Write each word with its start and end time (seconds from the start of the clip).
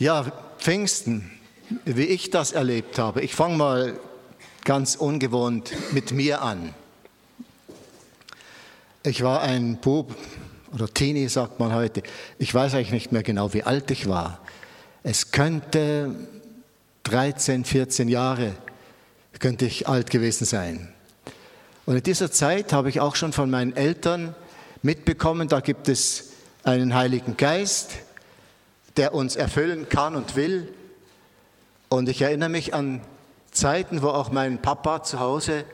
Ja, 0.00 0.32
Pfingsten, 0.56 1.30
wie 1.84 2.06
ich 2.06 2.30
das 2.30 2.52
erlebt 2.52 2.98
habe. 2.98 3.20
Ich 3.20 3.34
fange 3.34 3.58
mal 3.58 4.00
ganz 4.64 4.96
ungewohnt 4.96 5.74
mit 5.92 6.12
mir 6.12 6.40
an. 6.40 6.74
Ich 9.02 9.22
war 9.22 9.42
ein 9.42 9.76
Bub 9.76 10.16
oder 10.72 10.88
Teenie, 10.88 11.28
sagt 11.28 11.60
man 11.60 11.74
heute. 11.74 12.02
Ich 12.38 12.54
weiß 12.54 12.72
eigentlich 12.72 12.92
nicht 12.92 13.12
mehr 13.12 13.22
genau, 13.22 13.52
wie 13.52 13.62
alt 13.62 13.90
ich 13.90 14.08
war. 14.08 14.40
Es 15.02 15.32
könnte 15.32 16.16
13, 17.02 17.66
14 17.66 18.08
Jahre 18.08 18.54
könnte 19.38 19.66
ich 19.66 19.86
alt 19.86 20.08
gewesen 20.08 20.46
sein. 20.46 20.88
Und 21.84 21.96
in 21.96 22.02
dieser 22.02 22.32
Zeit 22.32 22.72
habe 22.72 22.88
ich 22.88 23.00
auch 23.00 23.16
schon 23.16 23.34
von 23.34 23.50
meinen 23.50 23.76
Eltern 23.76 24.34
mitbekommen, 24.80 25.48
da 25.48 25.60
gibt 25.60 25.90
es 25.90 26.30
einen 26.64 26.94
Heiligen 26.94 27.36
Geist, 27.36 27.98
der 28.96 29.14
uns 29.14 29.36
erfüllen 29.36 29.88
kann 29.88 30.16
und 30.16 30.36
will. 30.36 30.72
Und 31.88 32.08
ich 32.08 32.22
erinnere 32.22 32.48
mich 32.48 32.74
an 32.74 33.00
Zeiten, 33.50 34.02
wo 34.02 34.08
auch 34.08 34.30
mein 34.30 34.62
Papa 34.62 35.02
zu 35.02 35.20
Hause, 35.20 35.64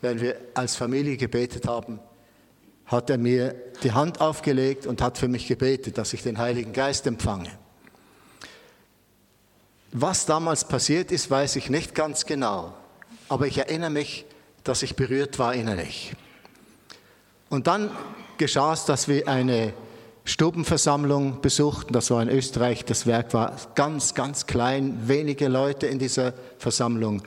wenn 0.00 0.20
wir 0.20 0.36
als 0.54 0.76
Familie 0.76 1.16
gebetet 1.16 1.66
haben, 1.66 2.00
hat 2.86 3.10
er 3.10 3.18
mir 3.18 3.54
die 3.82 3.92
Hand 3.92 4.20
aufgelegt 4.20 4.86
und 4.86 5.02
hat 5.02 5.18
für 5.18 5.28
mich 5.28 5.46
gebetet, 5.46 5.98
dass 5.98 6.12
ich 6.12 6.22
den 6.22 6.38
Heiligen 6.38 6.72
Geist 6.72 7.06
empfange. 7.06 7.50
Was 9.92 10.26
damals 10.26 10.66
passiert 10.66 11.12
ist, 11.12 11.30
weiß 11.30 11.56
ich 11.56 11.70
nicht 11.70 11.94
ganz 11.94 12.26
genau, 12.26 12.74
aber 13.28 13.46
ich 13.46 13.58
erinnere 13.58 13.90
mich, 13.90 14.24
dass 14.64 14.82
ich 14.82 14.96
berührt 14.96 15.38
war 15.38 15.54
innerlich. 15.54 16.14
Und 17.48 17.66
dann 17.66 17.90
geschah 18.36 18.72
es, 18.72 18.84
dass 18.84 19.08
wir 19.08 19.28
eine 19.28 19.72
Stubenversammlung 20.28 21.40
besuchten. 21.40 21.94
Das 21.94 22.10
war 22.10 22.22
in 22.22 22.28
Österreich. 22.28 22.84
Das 22.84 23.06
Werk 23.06 23.32
war 23.32 23.56
ganz, 23.74 24.12
ganz 24.12 24.46
klein, 24.46 25.08
wenige 25.08 25.48
Leute 25.48 25.86
in 25.86 25.98
dieser 25.98 26.34
Versammlung. 26.58 27.22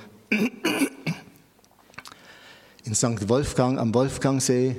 In 2.83 2.93
St. 2.93 3.27
Wolfgang 3.27 3.80
am 3.80 3.91
Wolfgangsee. 3.95 4.75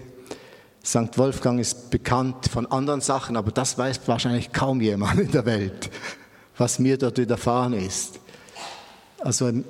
St. 0.84 1.18
Wolfgang 1.18 1.58
ist 1.58 1.90
bekannt 1.90 2.46
von 2.48 2.66
anderen 2.66 3.00
Sachen, 3.00 3.36
aber 3.36 3.50
das 3.50 3.76
weiß 3.76 4.00
wahrscheinlich 4.06 4.52
kaum 4.52 4.80
jemand 4.80 5.18
in 5.18 5.32
der 5.32 5.44
Welt, 5.44 5.90
was 6.56 6.78
mir 6.78 6.98
dort 6.98 7.18
widerfahren 7.18 7.72
ist. 7.72 8.20
Also 9.18 9.48
im, 9.48 9.64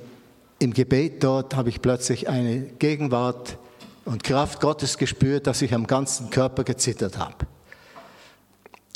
im 0.59 0.75
Gebet 0.75 1.25
dort 1.25 1.57
habe 1.57 1.71
ich 1.71 1.81
plötzlich 1.81 2.29
eine 2.29 2.61
Gegenwart 2.79 3.57
und 4.05 4.23
Kraft 4.23 4.61
Gottes 4.61 4.99
gespürt, 4.99 5.47
dass 5.47 5.63
ich 5.63 5.73
am 5.73 5.87
ganzen 5.87 6.29
Körper 6.29 6.65
gezittert 6.65 7.17
habe. 7.17 7.47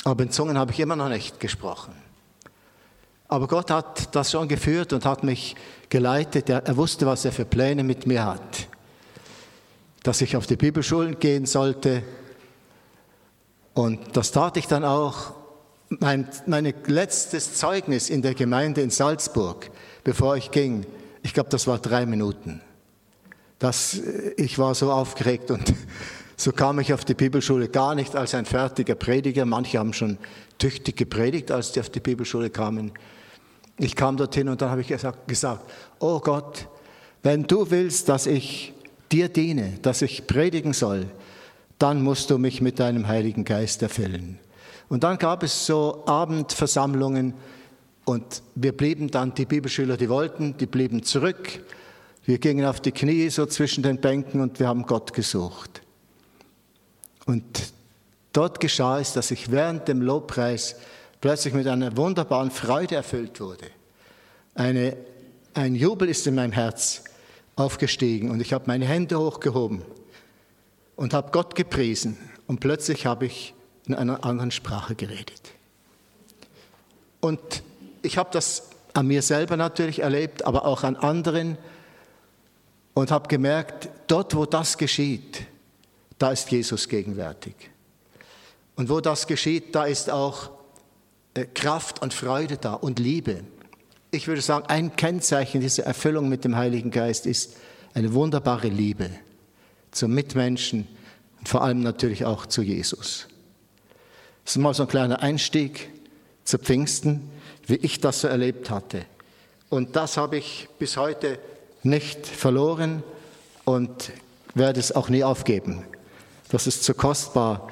Aber 0.07 0.23
in 0.23 0.31
Zungen 0.31 0.57
habe 0.57 0.71
ich 0.71 0.79
immer 0.79 0.95
noch 0.95 1.09
nicht 1.09 1.41
gesprochen. 1.41 1.93
Aber 3.27 3.45
Gott 3.45 3.69
hat 3.69 4.15
das 4.15 4.31
schon 4.31 4.47
geführt 4.47 4.93
und 4.93 5.03
hat 5.03 5.25
mich 5.25 5.57
geleitet. 5.89 6.49
Er, 6.49 6.65
er 6.65 6.77
wusste, 6.77 7.05
was 7.05 7.25
er 7.25 7.33
für 7.33 7.43
Pläne 7.43 7.83
mit 7.83 8.07
mir 8.07 8.23
hat. 8.23 8.69
Dass 10.03 10.21
ich 10.21 10.37
auf 10.37 10.47
die 10.47 10.55
Bibelschulen 10.55 11.19
gehen 11.19 11.45
sollte. 11.45 12.03
Und 13.73 14.15
das 14.15 14.31
tat 14.31 14.55
ich 14.55 14.67
dann 14.67 14.85
auch. 14.85 15.33
Mein 15.89 16.29
meine 16.45 16.73
letztes 16.85 17.55
Zeugnis 17.55 18.09
in 18.09 18.21
der 18.21 18.33
Gemeinde 18.33 18.79
in 18.79 18.91
Salzburg, 18.91 19.69
bevor 20.05 20.37
ich 20.37 20.51
ging, 20.51 20.85
ich 21.21 21.33
glaube, 21.33 21.49
das 21.49 21.67
war 21.67 21.79
drei 21.79 22.05
Minuten. 22.05 22.61
Das, 23.59 23.99
ich 24.37 24.57
war 24.57 24.73
so 24.73 24.89
aufgeregt 24.89 25.51
und 25.51 25.73
so 26.39 26.51
kam 26.51 26.79
ich 26.79 26.93
auf 26.93 27.03
die 27.03 27.15
Bibelschule 27.15 27.67
gar 27.67 27.95
nicht 27.95 28.15
als 28.15 28.35
ein 28.35 28.45
fertiger 28.45 28.93
Prediger. 28.93 29.45
Manche 29.45 29.79
haben 29.79 29.91
schon 29.91 30.19
tüchtig 30.59 30.95
gepredigt, 30.95 31.49
als 31.49 31.71
die 31.71 31.79
auf 31.79 31.89
die 31.89 31.99
Bibelschule 31.99 32.51
kamen. 32.51 32.91
Ich 33.79 33.95
kam 33.95 34.17
dorthin 34.17 34.47
und 34.47 34.61
dann 34.61 34.69
habe 34.69 34.81
ich 34.81 34.87
gesagt, 34.87 35.71
oh 35.99 36.19
Gott, 36.19 36.67
wenn 37.23 37.43
du 37.43 37.71
willst, 37.71 38.07
dass 38.07 38.27
ich 38.27 38.73
dir 39.11 39.29
diene, 39.29 39.79
dass 39.81 40.03
ich 40.03 40.27
predigen 40.27 40.73
soll, 40.73 41.07
dann 41.79 42.03
musst 42.03 42.29
du 42.29 42.37
mich 42.37 42.61
mit 42.61 42.79
deinem 42.79 43.07
Heiligen 43.07 43.43
Geist 43.43 43.81
erfüllen. 43.81 44.39
Und 44.89 45.03
dann 45.03 45.17
gab 45.17 45.41
es 45.41 45.65
so 45.65 46.03
Abendversammlungen 46.05 47.33
und 48.05 48.43
wir 48.55 48.77
blieben 48.77 49.09
dann, 49.09 49.33
die 49.33 49.45
Bibelschüler, 49.45 49.97
die 49.97 50.09
wollten, 50.09 50.55
die 50.57 50.67
blieben 50.67 51.03
zurück. 51.03 51.61
Wir 52.25 52.37
gingen 52.37 52.65
auf 52.65 52.79
die 52.79 52.91
Knie 52.91 53.29
so 53.29 53.45
zwischen 53.47 53.83
den 53.83 53.99
Bänken 53.99 54.39
und 54.39 54.59
wir 54.59 54.67
haben 54.67 54.83
Gott 54.83 55.13
gesucht. 55.13 55.81
Und 57.27 57.73
dort 58.33 58.59
geschah 58.59 58.99
es, 58.99 59.13
dass 59.13 59.29
ich 59.31 59.51
während 59.51 59.87
dem 59.87 60.01
Lobpreis 60.01 60.77
plötzlich 61.21 61.53
mit 61.53 61.67
einer 61.67 61.95
wunderbaren 61.97 62.49
Freude 62.49 62.95
erfüllt 62.95 63.39
wurde. 63.39 63.65
Eine, 64.55 64.97
ein 65.53 65.75
Jubel 65.75 66.09
ist 66.09 66.25
in 66.25 66.35
meinem 66.35 66.53
Herz 66.53 67.03
aufgestiegen 67.57 68.31
und 68.31 68.39
ich 68.39 68.53
habe 68.53 68.63
meine 68.67 68.85
Hände 68.85 69.19
hochgehoben 69.19 69.81
und 70.95 71.13
habe 71.13 71.31
Gott 71.31 71.53
gepriesen 71.53 72.17
und 72.47 72.59
plötzlich 72.59 73.05
habe 73.05 73.25
ich 73.25 73.53
in 73.85 73.93
einer 73.93 74.23
anderen 74.23 74.51
Sprache 74.51 74.95
geredet. 74.95 75.41
Und 77.19 77.39
ich 78.03 78.17
habe 78.17 78.29
das 78.31 78.69
an 78.93 79.07
mir 79.07 79.21
selber 79.21 79.57
natürlich 79.57 79.99
erlebt, 79.99 80.45
aber 80.45 80.65
auch 80.65 80.83
an 80.83 80.95
anderen 80.95 81.57
und 82.93 83.11
habe 83.11 83.27
gemerkt, 83.27 83.89
dort 84.07 84.33
wo 84.33 84.45
das 84.45 84.77
geschieht, 84.77 85.45
da 86.17 86.31
ist 86.31 86.51
Jesus 86.51 86.87
gegenwärtig. 86.89 87.55
Und 88.75 88.89
wo 88.89 89.01
das 89.01 89.27
geschieht, 89.27 89.75
da 89.75 89.85
ist 89.85 90.09
auch 90.09 90.51
äh, 91.33 91.45
Kraft 91.45 92.01
und 92.01 92.13
Freude 92.13 92.57
da 92.57 92.73
und 92.73 92.99
Liebe. 92.99 93.41
Ich 94.11 94.27
würde 94.27 94.41
sagen, 94.41 94.65
ein 94.67 94.95
Kennzeichen 94.95 95.61
dieser 95.61 95.83
Erfüllung 95.83 96.29
mit 96.29 96.43
dem 96.43 96.55
Heiligen 96.55 96.91
Geist 96.91 97.25
ist 97.25 97.57
eine 97.93 98.13
wunderbare 98.13 98.67
Liebe 98.67 99.09
zum 99.91 100.13
Mitmenschen 100.13 100.87
und 101.39 101.49
vor 101.49 101.63
allem 101.63 101.81
natürlich 101.81 102.25
auch 102.25 102.45
zu 102.45 102.61
Jesus. 102.61 103.27
Das 104.45 104.55
ist 104.55 104.61
mal 104.61 104.73
so 104.73 104.83
ein 104.83 104.89
kleiner 104.89 105.21
Einstieg 105.21 105.89
zu 106.43 106.57
Pfingsten, 106.57 107.29
wie 107.65 107.75
ich 107.75 107.99
das 107.99 108.21
so 108.21 108.27
erlebt 108.27 108.69
hatte. 108.69 109.05
Und 109.69 109.95
das 109.95 110.17
habe 110.17 110.37
ich 110.37 110.69
bis 110.79 110.95
heute 110.95 111.39
nicht 111.83 112.25
verloren 112.25 113.03
und 113.65 114.11
werde 114.53 114.79
es 114.79 114.93
auch 114.93 115.09
nie 115.09 115.23
aufgeben. 115.23 115.83
Das 116.49 116.65
ist 116.65 116.83
zu 116.83 116.93
kostbar. 116.93 117.67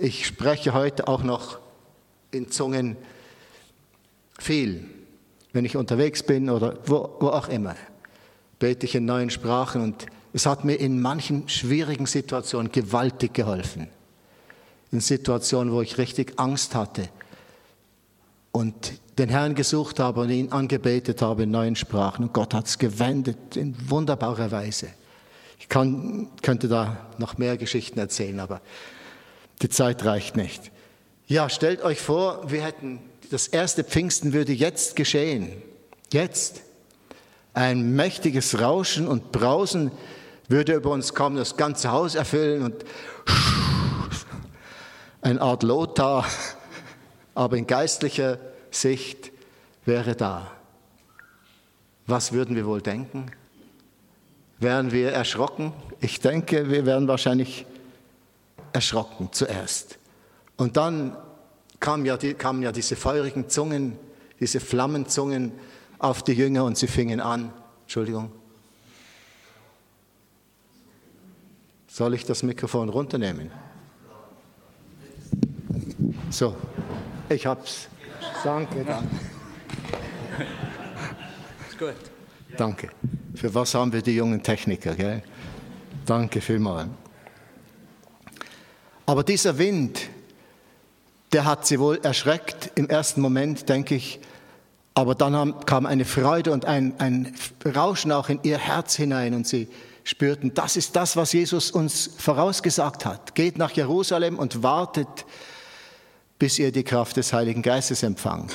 Ich 0.00 0.26
spreche 0.26 0.72
heute 0.72 1.08
auch 1.08 1.22
noch 1.22 1.58
in 2.30 2.50
Zungen 2.50 2.96
viel. 4.38 4.88
Wenn 5.52 5.64
ich 5.64 5.76
unterwegs 5.76 6.22
bin 6.22 6.48
oder 6.50 6.78
wo, 6.86 7.16
wo 7.20 7.28
auch 7.28 7.48
immer, 7.48 7.74
bete 8.58 8.86
ich 8.86 8.94
in 8.94 9.04
neuen 9.04 9.30
Sprachen 9.30 9.82
und 9.82 10.06
es 10.32 10.46
hat 10.46 10.64
mir 10.64 10.76
in 10.76 11.00
manchen 11.00 11.48
schwierigen 11.48 12.06
Situationen 12.06 12.70
gewaltig 12.70 13.34
geholfen. 13.34 13.88
In 14.90 15.00
Situationen, 15.00 15.72
wo 15.72 15.80
ich 15.80 15.98
richtig 15.98 16.34
Angst 16.38 16.74
hatte 16.74 17.08
und 18.52 18.92
den 19.18 19.28
Herrn 19.28 19.54
gesucht 19.54 19.98
habe 19.98 20.20
und 20.20 20.30
ihn 20.30 20.52
angebetet 20.52 21.22
habe 21.22 21.44
in 21.44 21.50
neuen 21.50 21.76
Sprachen. 21.76 22.26
Und 22.26 22.32
Gott 22.32 22.54
hat 22.54 22.66
es 22.66 22.78
gewendet 22.78 23.56
in 23.56 23.76
wunderbarer 23.88 24.50
Weise. 24.50 24.88
Ich 25.64 25.70
kann, 25.70 26.28
könnte 26.42 26.68
da 26.68 26.98
noch 27.16 27.38
mehr 27.38 27.56
Geschichten 27.56 27.98
erzählen, 27.98 28.38
aber 28.38 28.60
die 29.62 29.70
Zeit 29.70 30.04
reicht 30.04 30.36
nicht. 30.36 30.70
Ja, 31.26 31.48
stellt 31.48 31.82
euch 31.82 32.02
vor, 32.02 32.50
wir 32.50 32.62
hätten, 32.62 33.00
das 33.30 33.48
erste 33.48 33.82
Pfingsten 33.82 34.34
würde 34.34 34.52
jetzt 34.52 34.94
geschehen. 34.94 35.50
Jetzt. 36.12 36.60
Ein 37.54 37.96
mächtiges 37.96 38.60
Rauschen 38.60 39.08
und 39.08 39.32
Brausen 39.32 39.90
würde 40.48 40.74
über 40.74 40.90
uns 40.90 41.14
kommen, 41.14 41.36
das 41.36 41.56
ganze 41.56 41.90
Haus 41.90 42.14
erfüllen 42.14 42.62
und 42.62 42.84
eine 45.22 45.40
Art 45.40 45.62
Lothar, 45.62 46.26
aber 47.34 47.56
in 47.56 47.66
geistlicher 47.66 48.38
Sicht 48.70 49.32
wäre 49.86 50.14
da. 50.14 50.52
Was 52.06 52.32
würden 52.32 52.54
wir 52.54 52.66
wohl 52.66 52.82
denken? 52.82 53.32
Wären 54.64 54.92
wir 54.92 55.12
erschrocken? 55.12 55.74
Ich 56.00 56.20
denke, 56.20 56.70
wir 56.70 56.86
wären 56.86 57.06
wahrscheinlich 57.06 57.66
erschrocken 58.72 59.28
zuerst. 59.30 59.98
Und 60.56 60.78
dann 60.78 61.18
kamen 61.80 62.06
ja, 62.06 62.16
die, 62.16 62.32
kamen 62.32 62.62
ja 62.62 62.72
diese 62.72 62.96
feurigen 62.96 63.50
Zungen, 63.50 63.98
diese 64.40 64.60
Flammenzungen 64.60 65.52
auf 65.98 66.22
die 66.22 66.32
Jünger 66.32 66.64
und 66.64 66.78
sie 66.78 66.86
fingen 66.86 67.20
an. 67.20 67.52
Entschuldigung. 67.82 68.32
Soll 71.86 72.14
ich 72.14 72.24
das 72.24 72.42
Mikrofon 72.42 72.88
runternehmen? 72.88 73.50
So, 76.30 76.56
ich 77.28 77.44
hab's. 77.44 77.88
Danke, 78.42 78.82
danke. 78.82 79.14
Ist 81.68 81.78
gut. 81.78 81.94
Danke. 82.56 82.88
Für 83.34 83.54
was 83.54 83.74
haben 83.74 83.92
wir 83.92 84.02
die 84.02 84.14
jungen 84.14 84.42
Techniker, 84.42 84.94
gell? 84.94 85.22
Danke 86.06 86.40
vielmals. 86.40 86.88
Aber 89.06 89.22
dieser 89.22 89.58
Wind, 89.58 90.00
der 91.32 91.44
hat 91.44 91.66
sie 91.66 91.78
wohl 91.78 91.98
erschreckt. 92.02 92.70
Im 92.74 92.88
ersten 92.88 93.20
Moment, 93.20 93.68
denke 93.68 93.96
ich, 93.96 94.20
Aber 94.96 95.16
dann 95.16 95.66
kam 95.66 95.86
eine 95.86 96.04
Freude 96.04 96.52
und 96.52 96.66
ein, 96.66 96.94
ein 96.98 97.34
Rauschen 97.74 98.12
auch 98.12 98.28
in 98.28 98.38
ihr 98.44 98.58
Herz 98.58 98.94
hinein 98.94 99.34
und 99.34 99.46
sie 99.46 99.68
spürten, 100.04 100.54
das 100.54 100.76
ist 100.76 100.94
das, 100.94 101.16
was 101.16 101.32
Jesus 101.32 101.72
uns 101.72 102.10
vorausgesagt 102.16 103.04
hat. 103.04 103.34
Geht 103.34 103.58
nach 103.58 103.72
Jerusalem 103.72 104.38
und 104.38 104.62
wartet, 104.62 105.26
bis 106.38 106.60
ihr 106.60 106.70
die 106.70 106.84
Kraft 106.84 107.16
des 107.16 107.32
Heiligen 107.32 107.62
Geistes 107.62 108.04
empfangt. 108.04 108.52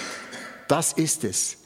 Das 0.70 0.94
ist 0.94 1.26
es. 1.26 1.58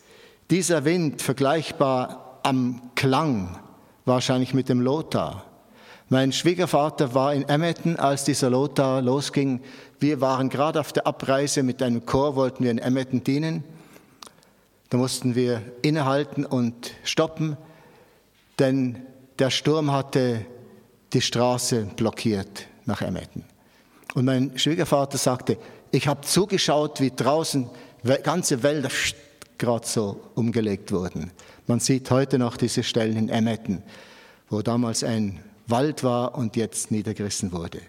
Dieser 0.49 0.85
Wind, 0.85 1.21
vergleichbar 1.21 2.22
am 2.43 2.81
Klang, 2.95 3.57
wahrscheinlich 4.05 4.53
mit 4.53 4.69
dem 4.69 4.81
Lothar. 4.81 5.45
Mein 6.09 6.31
Schwiegervater 6.31 7.15
war 7.15 7.33
in 7.33 7.47
Emmetten, 7.47 7.97
als 7.97 8.23
dieser 8.23 8.49
Lothar 8.49 9.01
losging. 9.01 9.61
Wir 9.99 10.21
waren 10.21 10.49
gerade 10.49 10.79
auf 10.79 10.93
der 10.93 11.07
Abreise 11.07 11.63
mit 11.63 11.81
einem 11.81 12.05
Chor, 12.05 12.35
wollten 12.35 12.63
wir 12.63 12.71
in 12.71 12.77
Emmetten 12.77 13.23
dienen. 13.23 13.63
Da 14.89 14.97
mussten 14.97 15.33
wir 15.33 15.61
innehalten 15.81 16.45
und 16.45 16.91
stoppen, 17.03 17.57
denn 18.59 19.01
der 19.39 19.49
Sturm 19.49 19.91
hatte 19.91 20.45
die 21.13 21.21
Straße 21.21 21.87
blockiert 21.95 22.67
nach 22.85 23.01
Emmetten. 23.01 23.45
Und 24.13 24.25
mein 24.25 24.57
Schwiegervater 24.59 25.17
sagte, 25.17 25.57
ich 25.89 26.07
habe 26.07 26.21
zugeschaut, 26.21 27.01
wie 27.01 27.09
draußen 27.09 27.69
ganze 28.23 28.61
Wälder 28.61 28.89
gerade 29.57 29.87
so 29.87 30.21
umgelegt 30.35 30.91
wurden. 30.91 31.31
Man 31.67 31.79
sieht 31.79 32.11
heute 32.11 32.37
noch 32.39 32.57
diese 32.57 32.83
Stellen 32.83 33.17
in 33.17 33.29
Emmetten, 33.29 33.83
wo 34.49 34.61
damals 34.61 35.03
ein 35.03 35.39
Wald 35.67 36.03
war 36.03 36.35
und 36.35 36.55
jetzt 36.55 36.91
niedergerissen 36.91 37.51
wurde. 37.51 37.79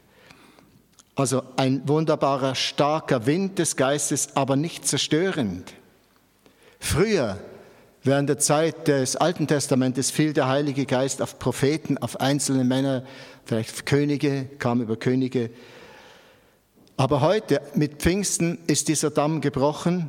Also 1.17 1.43
ein 1.57 1.87
wunderbarer, 1.89 2.55
starker 2.55 3.27
Wind 3.27 3.59
des 3.59 3.77
Geistes, 3.77 4.35
aber 4.35 4.57
nicht 4.57 4.87
zerstörend. 4.87 5.73
Früher, 6.81 7.39
während 8.03 8.29
der 8.29 8.39
Zeit 8.39 8.89
des 8.89 9.17
Alten 9.17 9.47
Testamentes, 9.47 10.11
fiel 10.11 10.33
der 10.33 10.49
Heilige 10.49 10.87
Geist 10.87 11.23
auf 11.23 11.39
Propheten, 11.39 11.99
auf 11.99 12.21
einzelne 12.21 12.65
Männer, 12.65 13.05
vielleicht 13.45 13.87
Könige, 13.87 14.47
kam 14.59 14.83
über 14.83 14.97
Könige. 14.97 15.51
Aber 16.97 17.21
heute, 17.21 17.61
mit 17.75 18.03
Pfingsten, 18.03 18.59
ist 18.67 18.89
dieser 18.89 19.11
Damm 19.11 19.41
gebrochen 19.41 20.09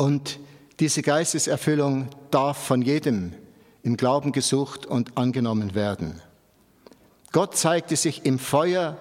und 0.00 0.40
diese 0.80 1.02
Geisteserfüllung 1.02 2.08
darf 2.30 2.56
von 2.56 2.80
jedem 2.80 3.34
im 3.82 3.98
Glauben 3.98 4.32
gesucht 4.32 4.86
und 4.86 5.18
angenommen 5.18 5.74
werden. 5.74 6.22
Gott 7.32 7.54
zeigte 7.54 7.96
sich 7.96 8.24
im 8.24 8.38
Feuer 8.38 8.96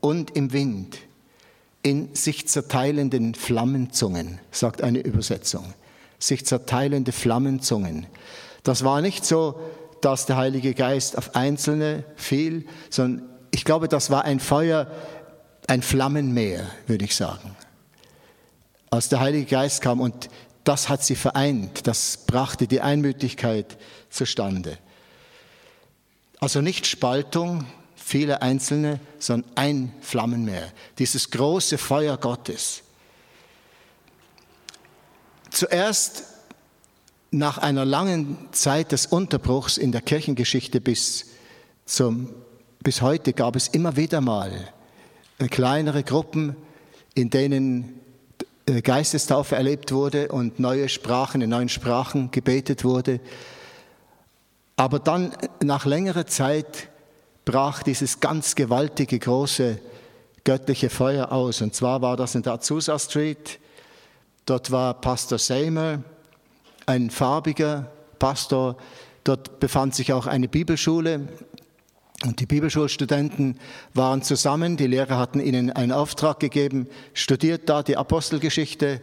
und 0.00 0.34
im 0.36 0.54
Wind, 0.54 1.00
in 1.82 2.14
sich 2.14 2.48
zerteilenden 2.48 3.34
Flammenzungen, 3.34 4.40
sagt 4.50 4.80
eine 4.80 5.00
Übersetzung. 5.00 5.74
Sich 6.18 6.46
zerteilende 6.46 7.12
Flammenzungen. 7.12 8.06
Das 8.62 8.84
war 8.84 9.02
nicht 9.02 9.26
so, 9.26 9.60
dass 10.00 10.24
der 10.24 10.38
Heilige 10.38 10.72
Geist 10.72 11.18
auf 11.18 11.36
Einzelne 11.36 12.04
fiel, 12.16 12.64
sondern 12.88 13.28
ich 13.50 13.66
glaube, 13.66 13.86
das 13.86 14.10
war 14.10 14.24
ein 14.24 14.40
Feuer, 14.40 14.90
ein 15.66 15.82
Flammenmeer, 15.82 16.66
würde 16.86 17.04
ich 17.04 17.14
sagen. 17.14 17.54
Als 18.90 19.08
der 19.08 19.20
Heilige 19.20 19.46
Geist 19.46 19.82
kam 19.82 20.00
und 20.00 20.28
das 20.64 20.88
hat 20.88 21.02
sie 21.02 21.16
vereint, 21.16 21.86
das 21.86 22.18
brachte 22.26 22.66
die 22.66 22.80
Einmütigkeit 22.80 23.78
zustande. 24.10 24.78
Also 26.40 26.60
nicht 26.60 26.86
Spaltung, 26.86 27.64
viele 27.96 28.42
Einzelne, 28.42 29.00
sondern 29.18 29.50
ein 29.54 29.94
Flammenmeer, 30.00 30.72
dieses 30.98 31.30
große 31.30 31.78
Feuer 31.78 32.16
Gottes. 32.16 32.82
Zuerst 35.50 36.24
nach 37.30 37.58
einer 37.58 37.84
langen 37.84 38.38
Zeit 38.52 38.92
des 38.92 39.06
Unterbruchs 39.06 39.76
in 39.76 39.92
der 39.92 40.00
Kirchengeschichte 40.00 40.80
bis, 40.80 41.26
zum, 41.84 42.30
bis 42.80 43.02
heute 43.02 43.32
gab 43.32 43.56
es 43.56 43.68
immer 43.68 43.96
wieder 43.96 44.20
mal 44.20 44.72
kleinere 45.46 46.02
Gruppen, 46.02 46.56
in 47.14 47.30
denen 47.30 48.00
Geistestaufe 48.82 49.56
erlebt 49.56 49.92
wurde 49.92 50.28
und 50.28 50.60
neue 50.60 50.88
Sprachen, 50.88 51.40
in 51.40 51.50
neuen 51.50 51.68
Sprachen 51.70 52.30
gebetet 52.30 52.84
wurde. 52.84 53.20
Aber 54.76 54.98
dann 54.98 55.32
nach 55.62 55.86
längerer 55.86 56.26
Zeit 56.26 56.88
brach 57.44 57.82
dieses 57.82 58.20
ganz 58.20 58.54
gewaltige, 58.54 59.18
große 59.18 59.78
göttliche 60.44 60.90
Feuer 60.90 61.32
aus. 61.32 61.62
Und 61.62 61.74
zwar 61.74 62.02
war 62.02 62.16
das 62.16 62.34
in 62.34 62.42
der 62.42 62.54
Azusa 62.54 62.98
Street. 62.98 63.58
Dort 64.44 64.70
war 64.70 64.94
Pastor 64.94 65.38
Seymour, 65.38 66.02
ein 66.86 67.10
farbiger 67.10 67.90
Pastor. 68.18 68.76
Dort 69.24 69.60
befand 69.60 69.94
sich 69.94 70.12
auch 70.12 70.26
eine 70.26 70.48
Bibelschule. 70.48 71.28
Und 72.24 72.40
die 72.40 72.46
Bibelschulstudenten 72.46 73.58
waren 73.94 74.22
zusammen. 74.22 74.76
Die 74.76 74.88
Lehrer 74.88 75.18
hatten 75.18 75.40
ihnen 75.40 75.70
einen 75.70 75.92
Auftrag 75.92 76.40
gegeben. 76.40 76.88
Studiert 77.14 77.68
da 77.68 77.82
die 77.82 77.96
Apostelgeschichte. 77.96 79.00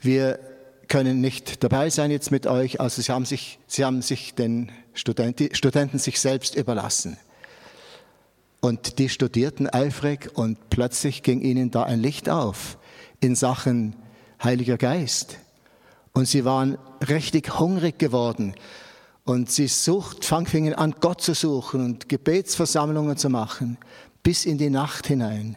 Wir 0.00 0.40
können 0.88 1.20
nicht 1.20 1.62
dabei 1.62 1.88
sein 1.88 2.10
jetzt 2.10 2.32
mit 2.32 2.48
euch. 2.48 2.80
Also 2.80 3.00
sie 3.00 3.12
haben 3.12 3.24
sich, 3.24 3.60
sie 3.68 3.84
haben 3.84 4.02
sich 4.02 4.34
den 4.34 4.72
Studenten, 4.92 5.54
Studenten 5.54 5.98
sich 5.98 6.18
selbst 6.18 6.56
überlassen. 6.56 7.16
Und 8.60 8.98
die 8.98 9.08
studierten 9.08 9.68
eifrig 9.68 10.30
und 10.34 10.68
plötzlich 10.68 11.22
ging 11.22 11.40
ihnen 11.40 11.70
da 11.70 11.84
ein 11.84 12.00
Licht 12.00 12.28
auf 12.28 12.76
in 13.20 13.36
Sachen 13.36 13.94
Heiliger 14.42 14.76
Geist. 14.76 15.38
Und 16.12 16.26
sie 16.26 16.44
waren 16.44 16.76
richtig 17.08 17.58
hungrig 17.58 17.98
geworden. 17.98 18.54
Und 19.30 19.48
sie 19.48 19.68
sucht, 19.68 20.24
fingen 20.24 20.74
an, 20.74 20.96
Gott 20.98 21.20
zu 21.20 21.34
suchen 21.34 21.84
und 21.84 22.08
Gebetsversammlungen 22.08 23.16
zu 23.16 23.30
machen, 23.30 23.78
bis 24.24 24.44
in 24.44 24.58
die 24.58 24.70
Nacht 24.70 25.06
hinein. 25.06 25.56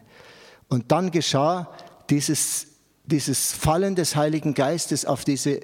Und 0.69 0.91
dann 0.91 1.09
geschah 1.09 1.71
dieses 2.07 2.67
dieses 3.05 3.51
Fallen 3.51 3.95
des 3.95 4.15
Heiligen 4.15 4.53
Geistes 4.53 5.05
auf 5.07 5.25
diese 5.25 5.59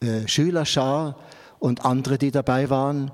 äh, 0.00 0.26
Schülerschar 0.26 1.16
und 1.60 1.86
andere, 1.86 2.18
die 2.18 2.30
dabei 2.30 2.68
waren. 2.68 3.10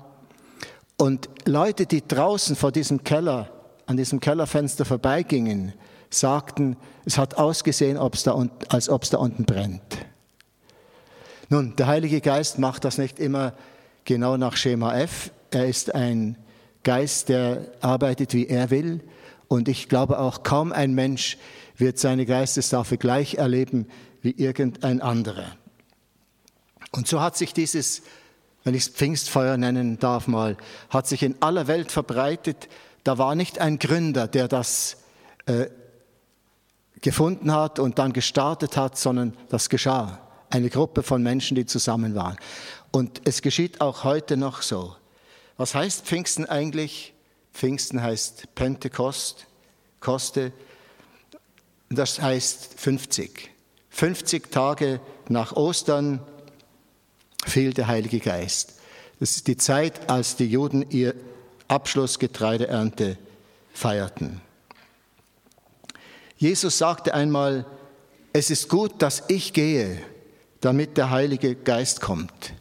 Und 0.97 1.29
Leute, 1.45 1.85
die 1.85 2.05
draußen 2.05 2.57
vor 2.57 2.73
diesem 2.73 3.05
Keller, 3.05 3.49
an 3.85 3.95
diesem 3.95 4.19
Kellerfenster 4.19 4.83
vorbeigingen, 4.83 5.71
sagten, 6.09 6.75
es 7.05 7.17
hat 7.17 7.35
ausgesehen, 7.35 7.95
da, 7.95 8.49
als 8.67 8.89
ob 8.89 9.03
es 9.03 9.09
da 9.09 9.19
unten 9.19 9.45
brennt. 9.45 9.97
Nun, 11.47 11.77
der 11.77 11.87
Heilige 11.87 12.19
Geist 12.19 12.59
macht 12.59 12.83
das 12.83 12.97
nicht 12.97 13.17
immer 13.17 13.53
genau 14.11 14.35
nach 14.35 14.57
Schema 14.57 14.93
F. 14.97 15.31
Er 15.51 15.67
ist 15.67 15.95
ein 15.95 16.35
Geist, 16.83 17.29
der 17.29 17.71
arbeitet, 17.79 18.33
wie 18.33 18.45
er 18.45 18.69
will. 18.69 18.99
Und 19.47 19.69
ich 19.69 19.87
glaube 19.87 20.19
auch, 20.19 20.43
kaum 20.43 20.73
ein 20.73 20.93
Mensch 20.93 21.37
wird 21.77 21.97
seine 21.97 22.25
Geistestaufe 22.25 22.97
gleich 22.97 23.35
erleben 23.35 23.87
wie 24.21 24.31
irgendein 24.31 25.01
anderer. 25.01 25.55
Und 26.91 27.07
so 27.07 27.21
hat 27.21 27.37
sich 27.37 27.53
dieses, 27.53 28.01
wenn 28.65 28.73
ich 28.73 28.83
es 28.83 28.89
Pfingstfeuer 28.89 29.55
nennen 29.55 29.97
darf 29.97 30.27
mal, 30.27 30.57
hat 30.89 31.07
sich 31.07 31.23
in 31.23 31.35
aller 31.39 31.67
Welt 31.67 31.89
verbreitet. 31.89 32.67
Da 33.05 33.17
war 33.17 33.33
nicht 33.35 33.59
ein 33.59 33.79
Gründer, 33.79 34.27
der 34.27 34.49
das 34.49 34.97
äh, 35.45 35.67
gefunden 36.99 37.53
hat 37.53 37.79
und 37.79 37.97
dann 37.97 38.11
gestartet 38.11 38.75
hat, 38.75 38.97
sondern 38.97 39.37
das 39.47 39.69
geschah. 39.69 40.19
Eine 40.49 40.69
Gruppe 40.69 41.01
von 41.01 41.23
Menschen, 41.23 41.55
die 41.55 41.65
zusammen 41.65 42.13
waren. 42.13 42.35
Und 42.91 43.21
es 43.25 43.41
geschieht 43.41 43.81
auch 43.81 44.03
heute 44.03 44.37
noch 44.37 44.61
so. 44.61 44.95
Was 45.57 45.75
heißt 45.75 46.05
Pfingsten 46.05 46.45
eigentlich? 46.45 47.13
Pfingsten 47.53 48.01
heißt 48.01 48.53
Pentekost, 48.55 49.47
Koste, 49.99 50.51
das 51.89 52.21
heißt 52.21 52.79
50. 52.79 53.51
50 53.89 54.51
Tage 54.51 54.99
nach 55.27 55.55
Ostern 55.55 56.21
fiel 57.45 57.73
der 57.73 57.87
Heilige 57.87 58.19
Geist. 58.19 58.75
Das 59.19 59.31
ist 59.31 59.47
die 59.47 59.57
Zeit, 59.57 60.09
als 60.09 60.35
die 60.35 60.47
Juden 60.47 60.89
ihr 60.89 61.13
Abschlussgetreideernte 61.67 63.17
feierten. 63.73 64.41
Jesus 66.37 66.77
sagte 66.77 67.13
einmal, 67.13 67.65
es 68.33 68.49
ist 68.49 68.67
gut, 68.67 69.01
dass 69.01 69.23
ich 69.27 69.53
gehe, 69.53 70.01
damit 70.61 70.97
der 70.97 71.11
Heilige 71.11 71.55
Geist 71.55 72.01
kommt. 72.01 72.53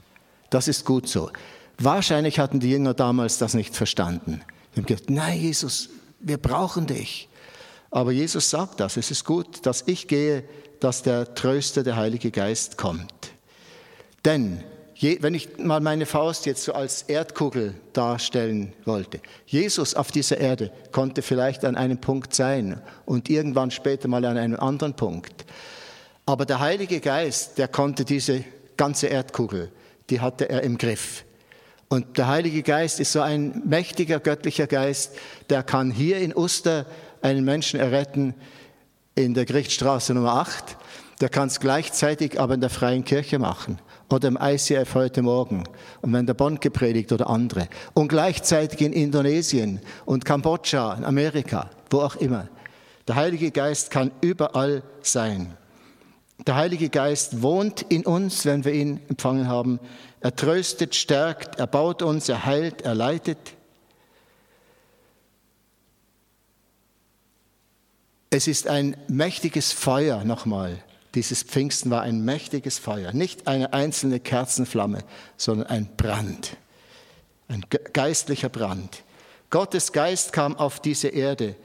Das 0.50 0.68
ist 0.68 0.84
gut 0.84 1.08
so. 1.08 1.30
Wahrscheinlich 1.78 2.38
hatten 2.38 2.60
die 2.60 2.70
Jünger 2.70 2.92
damals 2.92 3.38
das 3.38 3.54
nicht 3.54 3.74
verstanden. 3.74 4.42
Sie 4.74 4.80
haben 4.80 4.86
gesagt, 4.86 5.10
nein, 5.10 5.40
Jesus, 5.40 5.88
wir 6.20 6.36
brauchen 6.36 6.86
dich. 6.86 7.28
Aber 7.90 8.12
Jesus 8.12 8.50
sagt 8.50 8.80
das, 8.80 8.96
es 8.96 9.10
ist 9.10 9.24
gut, 9.24 9.64
dass 9.66 9.84
ich 9.86 10.06
gehe, 10.06 10.44
dass 10.78 11.02
der 11.02 11.34
Tröster, 11.34 11.82
der 11.82 11.96
Heilige 11.96 12.30
Geist 12.30 12.76
kommt. 12.76 13.12
Denn, 14.24 14.62
wenn 15.00 15.34
ich 15.34 15.58
mal 15.58 15.80
meine 15.80 16.06
Faust 16.06 16.46
jetzt 16.46 16.64
so 16.64 16.72
als 16.74 17.02
Erdkugel 17.02 17.74
darstellen 17.92 18.74
wollte, 18.84 19.20
Jesus 19.46 19.94
auf 19.94 20.12
dieser 20.12 20.38
Erde 20.38 20.70
konnte 20.92 21.22
vielleicht 21.22 21.64
an 21.64 21.76
einem 21.76 21.98
Punkt 21.98 22.34
sein 22.34 22.80
und 23.06 23.30
irgendwann 23.30 23.70
später 23.70 24.08
mal 24.08 24.24
an 24.24 24.36
einem 24.36 24.60
anderen 24.60 24.94
Punkt. 24.94 25.44
Aber 26.26 26.44
der 26.44 26.60
Heilige 26.60 27.00
Geist, 27.00 27.58
der 27.58 27.68
konnte 27.68 28.04
diese 28.04 28.44
ganze 28.76 29.08
Erdkugel, 29.08 29.72
die 30.10 30.20
hatte 30.20 30.48
er 30.48 30.62
im 30.62 30.78
Griff. 30.78 31.24
Und 31.88 32.18
der 32.18 32.28
Heilige 32.28 32.62
Geist 32.62 33.00
ist 33.00 33.12
so 33.12 33.20
ein 33.20 33.62
mächtiger 33.64 34.20
göttlicher 34.20 34.66
Geist, 34.66 35.16
der 35.48 35.62
kann 35.62 35.90
hier 35.90 36.18
in 36.18 36.36
Uster 36.36 36.86
einen 37.20 37.44
Menschen 37.44 37.80
erretten 37.80 38.34
in 39.14 39.34
der 39.34 39.44
Gerichtsstraße 39.44 40.14
Nummer 40.14 40.34
8. 40.34 40.76
Der 41.20 41.28
kann 41.28 41.48
es 41.48 41.58
gleichzeitig 41.58 42.40
aber 42.40 42.54
in 42.54 42.60
der 42.60 42.70
freien 42.70 43.04
Kirche 43.04 43.38
machen 43.38 43.78
oder 44.08 44.28
im 44.28 44.38
ICF 44.40 44.94
heute 44.94 45.22
Morgen 45.22 45.64
und 46.00 46.12
wenn 46.12 46.26
der 46.26 46.34
Bond 46.34 46.60
gepredigt 46.60 47.12
oder 47.12 47.28
andere. 47.28 47.68
Und 47.92 48.08
gleichzeitig 48.08 48.80
in 48.80 48.92
Indonesien 48.92 49.80
und 50.06 50.24
Kambodscha, 50.24 50.94
in 50.94 51.04
Amerika, 51.04 51.70
wo 51.90 52.00
auch 52.00 52.16
immer. 52.16 52.48
Der 53.08 53.16
Heilige 53.16 53.50
Geist 53.50 53.90
kann 53.90 54.12
überall 54.20 54.82
sein. 55.02 55.56
Der 56.46 56.56
Heilige 56.56 56.88
Geist 56.88 57.42
wohnt 57.42 57.82
in 57.82 58.06
uns, 58.06 58.44
wenn 58.46 58.64
wir 58.64 58.72
ihn 58.72 59.00
empfangen 59.08 59.48
haben. 59.48 59.78
Er 60.20 60.34
tröstet, 60.34 60.94
stärkt, 60.94 61.58
er 61.58 61.66
baut 61.66 62.02
uns, 62.02 62.28
er 62.28 62.46
heilt, 62.46 62.82
er 62.82 62.94
leitet. 62.94 63.38
Es 68.30 68.46
ist 68.46 68.68
ein 68.68 68.96
mächtiges 69.08 69.72
Feuer 69.72 70.24
nochmal. 70.24 70.82
Dieses 71.14 71.42
Pfingsten 71.42 71.90
war 71.90 72.02
ein 72.02 72.24
mächtiges 72.24 72.78
Feuer, 72.78 73.12
nicht 73.12 73.48
eine 73.48 73.72
einzelne 73.72 74.20
Kerzenflamme, 74.20 75.00
sondern 75.36 75.66
ein 75.66 75.88
Brand, 75.96 76.56
ein 77.48 77.64
geistlicher 77.92 78.48
Brand. 78.48 79.02
Gottes 79.50 79.90
Geist 79.90 80.32
kam 80.32 80.56
auf 80.56 80.78
diese 80.78 81.08
Erde 81.08 81.56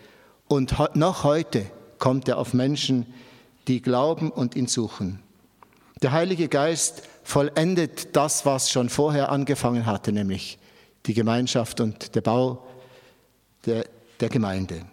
und 0.48 0.76
noch 0.96 1.24
heute 1.24 1.68
kommt 2.00 2.28
er 2.28 2.40
auf 2.40 2.56
Menschen, 2.56 3.06
die 3.68 3.82
glauben 3.82 4.32
und 4.32 4.56
ihn 4.56 4.68
suchen. 4.68 5.20
Der 6.02 6.12
Heilige 6.12 6.48
Geist 6.48 7.04
vollendet 7.24 8.16
das, 8.16 8.46
was 8.46 8.70
schon 8.70 8.90
vorher 8.90 9.32
angefangen 9.32 9.86
hatte, 9.86 10.12
nämlich 10.12 10.60
die 11.06 11.14
Gemeinschaft 11.14 11.80
und 11.80 12.16
der 12.16 12.22
Bau 12.22 12.66
der, 13.66 13.86
der 14.20 14.30
Gemeinde. 14.30 14.86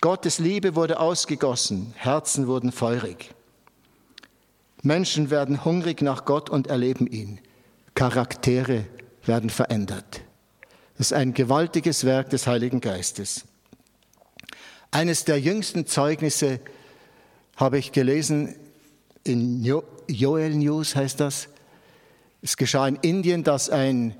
Gottes 0.00 0.38
Liebe 0.38 0.74
wurde 0.74 0.98
ausgegossen, 0.98 1.92
Herzen 1.96 2.46
wurden 2.46 2.72
feurig. 2.72 3.34
Menschen 4.82 5.30
werden 5.30 5.64
hungrig 5.64 6.00
nach 6.00 6.24
Gott 6.24 6.48
und 6.48 6.68
erleben 6.68 7.06
ihn. 7.06 7.38
Charaktere 7.94 8.86
werden 9.26 9.50
verändert. 9.50 10.22
Das 10.96 11.08
ist 11.08 11.12
ein 11.12 11.34
gewaltiges 11.34 12.04
Werk 12.04 12.30
des 12.30 12.46
Heiligen 12.46 12.80
Geistes. 12.80 13.44
Eines 14.90 15.24
der 15.24 15.38
jüngsten 15.38 15.86
Zeugnisse 15.86 16.60
habe 17.60 17.78
ich 17.78 17.92
gelesen 17.92 18.54
in 19.22 19.62
Joel 20.08 20.54
News 20.54 20.96
heißt 20.96 21.20
das. 21.20 21.48
Es 22.40 22.56
geschah 22.56 22.88
in 22.88 22.96
Indien, 22.96 23.44
dass 23.44 23.68
ein 23.68 24.16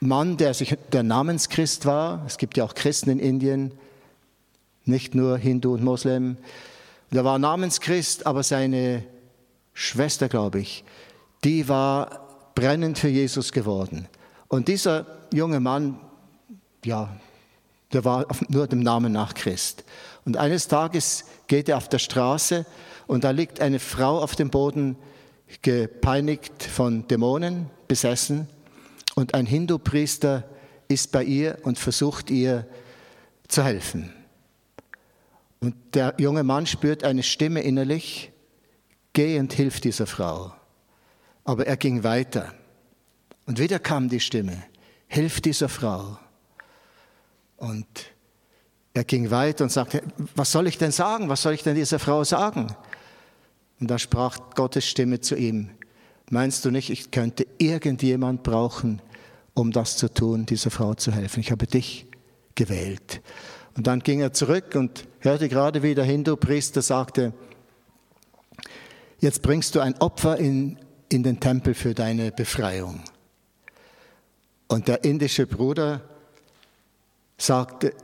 Mann, 0.00 0.38
der, 0.38 0.54
sich, 0.54 0.74
der 0.90 1.02
Namenschrist 1.02 1.84
war, 1.84 2.24
es 2.26 2.38
gibt 2.38 2.56
ja 2.56 2.64
auch 2.64 2.74
Christen 2.74 3.10
in 3.10 3.18
Indien, 3.18 3.72
nicht 4.86 5.14
nur 5.14 5.36
Hindu 5.36 5.74
und 5.74 5.84
Moslem, 5.84 6.38
der 7.12 7.26
war 7.26 7.38
Namenschrist, 7.38 8.26
aber 8.26 8.42
seine 8.42 9.04
Schwester, 9.74 10.30
glaube 10.30 10.60
ich, 10.60 10.84
die 11.44 11.68
war 11.68 12.26
brennend 12.54 12.98
für 12.98 13.08
Jesus 13.08 13.52
geworden. 13.52 14.08
Und 14.48 14.68
dieser 14.68 15.04
junge 15.32 15.60
Mann, 15.60 16.00
ja, 16.86 17.14
der 17.92 18.04
war 18.06 18.26
nur 18.48 18.66
dem 18.66 18.80
Namen 18.80 19.12
nach 19.12 19.34
Christ. 19.34 19.84
Und 20.30 20.36
eines 20.36 20.68
Tages 20.68 21.24
geht 21.48 21.68
er 21.68 21.76
auf 21.76 21.88
der 21.88 21.98
Straße 21.98 22.64
und 23.08 23.24
da 23.24 23.32
liegt 23.32 23.60
eine 23.60 23.80
Frau 23.80 24.22
auf 24.22 24.36
dem 24.36 24.48
Boden, 24.48 24.94
gepeinigt 25.60 26.62
von 26.62 27.08
Dämonen, 27.08 27.68
besessen. 27.88 28.46
Und 29.16 29.34
ein 29.34 29.44
Hindu-Priester 29.44 30.44
ist 30.86 31.10
bei 31.10 31.24
ihr 31.24 31.58
und 31.64 31.80
versucht 31.80 32.30
ihr 32.30 32.64
zu 33.48 33.64
helfen. 33.64 34.12
Und 35.58 35.74
der 35.94 36.14
junge 36.18 36.44
Mann 36.44 36.64
spürt 36.68 37.02
eine 37.02 37.24
Stimme 37.24 37.62
innerlich, 37.62 38.30
geh 39.12 39.36
und 39.40 39.52
hilf 39.52 39.80
dieser 39.80 40.06
Frau. 40.06 40.54
Aber 41.42 41.66
er 41.66 41.76
ging 41.76 42.04
weiter. 42.04 42.54
Und 43.46 43.58
wieder 43.58 43.80
kam 43.80 44.08
die 44.08 44.20
Stimme, 44.20 44.62
hilf 45.08 45.40
dieser 45.40 45.68
Frau. 45.68 46.20
Und 47.56 48.12
er 49.00 49.04
ging 49.04 49.30
weiter 49.30 49.64
und 49.64 49.72
sagte, 49.72 50.02
was 50.34 50.52
soll 50.52 50.66
ich 50.66 50.76
denn 50.76 50.92
sagen? 50.92 51.30
Was 51.30 51.40
soll 51.40 51.54
ich 51.54 51.62
denn 51.62 51.74
dieser 51.74 51.98
Frau 51.98 52.22
sagen? 52.22 52.66
Und 53.80 53.90
da 53.90 53.98
sprach 53.98 54.36
Gottes 54.54 54.86
Stimme 54.86 55.20
zu 55.20 55.36
ihm, 55.36 55.70
meinst 56.28 56.66
du 56.66 56.70
nicht, 56.70 56.90
ich 56.90 57.10
könnte 57.10 57.46
irgendjemand 57.56 58.42
brauchen, 58.42 59.00
um 59.54 59.72
das 59.72 59.96
zu 59.96 60.12
tun, 60.12 60.44
dieser 60.44 60.70
Frau 60.70 60.92
zu 60.92 61.12
helfen? 61.12 61.40
Ich 61.40 61.50
habe 61.50 61.66
dich 61.66 62.08
gewählt. 62.54 63.22
Und 63.74 63.86
dann 63.86 64.00
ging 64.00 64.20
er 64.20 64.34
zurück 64.34 64.74
und 64.74 65.08
hörte 65.20 65.48
gerade, 65.48 65.82
wie 65.82 65.94
der 65.94 66.04
Hindu-Priester 66.04 66.82
sagte, 66.82 67.32
jetzt 69.18 69.40
bringst 69.40 69.74
du 69.76 69.80
ein 69.80 69.96
Opfer 70.02 70.36
in, 70.36 70.78
in 71.08 71.22
den 71.22 71.40
Tempel 71.40 71.72
für 71.72 71.94
deine 71.94 72.32
Befreiung. 72.32 73.02
Und 74.68 74.88
der 74.88 75.04
indische 75.04 75.46
Bruder 75.46 76.02
sagte, 77.38 77.94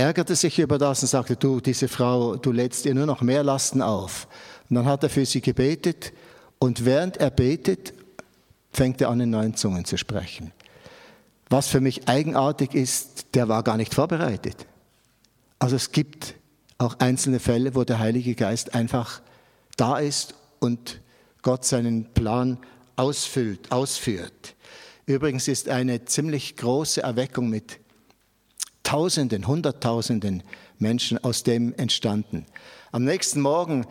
ärgerte 0.00 0.34
sich 0.34 0.58
über 0.58 0.78
das 0.78 1.02
und 1.02 1.08
sagte, 1.08 1.36
du, 1.36 1.60
diese 1.60 1.86
Frau, 1.86 2.36
du 2.36 2.52
lädst 2.52 2.86
ihr 2.86 2.94
nur 2.94 3.06
noch 3.06 3.20
mehr 3.20 3.44
Lasten 3.44 3.82
auf. 3.82 4.26
Und 4.68 4.76
dann 4.76 4.86
hat 4.86 5.02
er 5.02 5.10
für 5.10 5.26
sie 5.26 5.42
gebetet 5.42 6.12
und 6.58 6.84
während 6.84 7.18
er 7.18 7.30
betet, 7.30 7.92
fängt 8.72 9.00
er 9.00 9.10
an, 9.10 9.20
in 9.20 9.30
neuen 9.30 9.54
Zungen 9.54 9.84
zu 9.84 9.98
sprechen. 9.98 10.52
Was 11.50 11.68
für 11.68 11.80
mich 11.80 12.08
eigenartig 12.08 12.74
ist, 12.74 13.34
der 13.34 13.48
war 13.48 13.62
gar 13.62 13.76
nicht 13.76 13.94
vorbereitet. 13.94 14.66
Also 15.58 15.76
es 15.76 15.92
gibt 15.92 16.34
auch 16.78 16.98
einzelne 16.98 17.38
Fälle, 17.38 17.74
wo 17.74 17.84
der 17.84 17.98
Heilige 17.98 18.34
Geist 18.34 18.74
einfach 18.74 19.20
da 19.76 19.98
ist 19.98 20.34
und 20.60 21.00
Gott 21.42 21.64
seinen 21.64 22.12
Plan 22.14 22.58
ausfüllt, 22.96 23.70
ausführt. 23.70 24.54
Übrigens 25.04 25.48
ist 25.48 25.68
eine 25.68 26.04
ziemlich 26.06 26.56
große 26.56 27.02
Erweckung 27.02 27.50
mit 27.50 27.80
Tausenden, 28.90 29.46
Hunderttausenden 29.46 30.42
Menschen 30.80 31.22
aus 31.22 31.44
dem 31.44 31.72
entstanden. 31.74 32.44
Am 32.90 33.04
nächsten 33.04 33.40
Morgen 33.40 33.86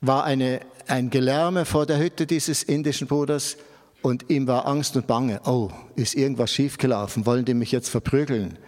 war 0.00 0.24
eine, 0.24 0.60
ein 0.86 1.10
Gelärme 1.10 1.66
vor 1.66 1.84
der 1.84 1.98
Hütte 1.98 2.26
dieses 2.26 2.62
indischen 2.62 3.08
Bruders 3.08 3.58
und 4.00 4.30
ihm 4.30 4.46
war 4.46 4.66
Angst 4.66 4.96
und 4.96 5.06
Bange. 5.06 5.42
Oh, 5.44 5.70
ist 5.96 6.14
irgendwas 6.14 6.50
schiefgelaufen? 6.50 7.26
Wollen 7.26 7.44
die 7.44 7.52
mich 7.52 7.72
jetzt 7.72 7.90
verprügeln? 7.90 8.58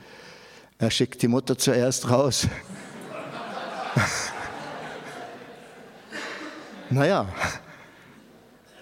Er 0.76 0.90
schickt 0.90 1.22
die 1.22 1.28
Mutter 1.28 1.56
zuerst 1.56 2.10
raus. 2.10 2.46
naja, 6.90 7.26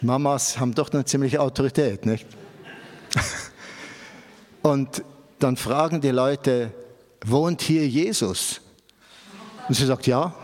Mamas 0.00 0.58
haben 0.58 0.74
doch 0.74 0.90
eine 0.90 1.04
ziemliche 1.04 1.40
Autorität, 1.40 2.06
nicht? 2.06 2.26
Und 4.62 5.04
dann 5.42 5.56
fragen 5.56 6.00
die 6.00 6.10
Leute, 6.10 6.72
wohnt 7.24 7.62
hier 7.62 7.86
Jesus? 7.86 8.60
Und 9.68 9.74
sie 9.74 9.86
sagt, 9.86 10.06
ja. 10.06 10.34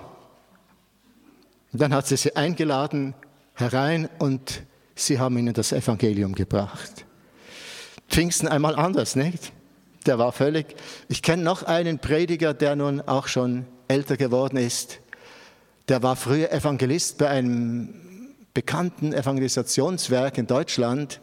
Und 1.73 1.81
dann 1.83 1.95
hat 1.95 2.07
sie 2.07 2.17
sie 2.17 2.37
eingeladen 2.37 3.15
herein 3.55 4.09
und 4.19 4.63
sie 4.95 5.19
haben 5.19 5.37
ihnen 5.39 5.55
das 5.55 5.73
Evangelium 5.73 6.35
gebracht. 6.35 7.05
Pfingsten 8.09 8.49
einmal 8.49 8.77
anders, 8.77 9.17
nicht? 9.17 9.53
Der 10.07 10.19
war 10.19 10.33
völlig. 10.33 10.77
Ich 11.09 11.23
kenne 11.23 11.43
noch 11.43 11.65
einen 11.65 11.99
Prediger, 11.99 12.55
der 12.55 12.77
nun 12.77 13.01
auch 13.01 13.27
schon 13.27 13.67
älter 13.89 14.17
geworden 14.17 14.57
ist. 14.57 15.01
Der 15.89 16.03
war 16.03 16.17
früher 16.17 16.53
Evangelist 16.53 17.19
bei 17.19 17.29
einem 17.29 17.95
bekannten 18.55 19.13
Evangelisationswerk 19.13 20.39
in 20.39 20.47
Deutschland. 20.47 21.21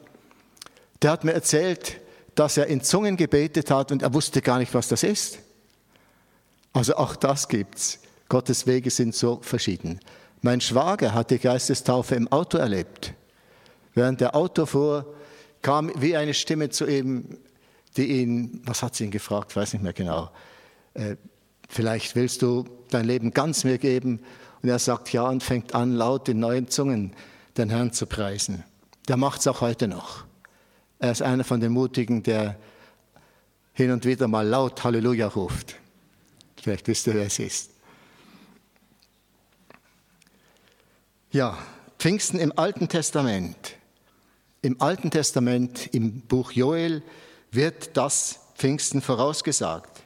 Der 1.01 1.11
hat 1.11 1.23
mir 1.23 1.33
erzählt, 1.33 1.99
dass 2.35 2.57
er 2.57 2.67
in 2.67 2.81
Zungen 2.81 3.17
gebetet 3.17 3.69
hat 3.71 3.91
und 3.91 4.01
er 4.01 4.13
wusste 4.13 4.41
gar 4.41 4.59
nicht, 4.59 4.73
was 4.73 4.87
das 4.87 5.03
ist. 5.03 5.39
Also 6.73 6.95
auch 6.95 7.15
das 7.15 7.47
gibt's. 7.47 7.99
Gottes 8.29 8.65
Wege 8.65 8.89
sind 8.89 9.13
so 9.13 9.39
verschieden. 9.41 9.99
Mein 10.41 10.59
Schwager 10.59 11.13
hat 11.13 11.31
die 11.31 11.39
Geistestaufe 11.39 12.15
im 12.15 12.27
Auto 12.31 12.57
erlebt. 12.57 13.13
Während 13.93 14.21
der 14.21 14.35
Auto 14.35 14.65
fuhr, 14.65 15.13
kam 15.61 15.91
wie 15.95 16.17
eine 16.17 16.33
Stimme 16.33 16.69
zu 16.69 16.85
ihm, 16.85 17.37
die 17.95 18.21
ihn, 18.21 18.61
was 18.65 18.81
hat 18.81 18.95
sie 18.95 19.05
ihn 19.05 19.11
gefragt, 19.11 19.55
weiß 19.55 19.73
nicht 19.73 19.83
mehr 19.83 19.93
genau, 19.93 20.31
äh, 20.95 21.15
vielleicht 21.69 22.15
willst 22.15 22.41
du 22.41 22.65
dein 22.89 23.05
Leben 23.05 23.31
ganz 23.31 23.63
mir 23.63 23.77
geben. 23.77 24.19
Und 24.61 24.69
er 24.69 24.79
sagt 24.79 25.11
ja 25.13 25.27
und 25.27 25.43
fängt 25.43 25.75
an, 25.75 25.93
laut 25.93 26.27
in 26.29 26.39
neuen 26.39 26.67
Zungen 26.69 27.13
den 27.57 27.69
Herrn 27.69 27.91
zu 27.91 28.05
preisen. 28.05 28.63
Der 29.07 29.17
macht 29.17 29.41
es 29.41 29.47
auch 29.47 29.61
heute 29.61 29.87
noch. 29.87 30.25
Er 31.03 31.11
ist 31.11 31.21
einer 31.21 31.43
von 31.43 31.59
den 31.59 31.73
Mutigen, 31.73 32.23
der 32.23 32.57
hin 33.73 33.91
und 33.91 34.05
wieder 34.05 34.29
mal 34.29 34.47
laut 34.47 34.85
Halleluja 34.85 35.27
ruft. 35.27 35.75
Vielleicht 36.55 36.87
wisst 36.87 37.07
ihr, 37.07 37.15
wer 37.15 37.25
es 37.25 37.39
ist. 37.39 37.71
Ja, 41.29 41.57
Pfingsten 41.99 42.39
im 42.39 42.57
Alten 42.57 42.87
Testament. 42.87 43.75
Im 44.61 44.81
Alten 44.81 45.11
Testament, 45.11 45.93
im 45.93 46.21
Buch 46.21 46.53
Joel, 46.53 47.03
wird 47.51 47.97
das 47.97 48.39
Pfingsten 48.55 49.01
vorausgesagt. 49.01 50.03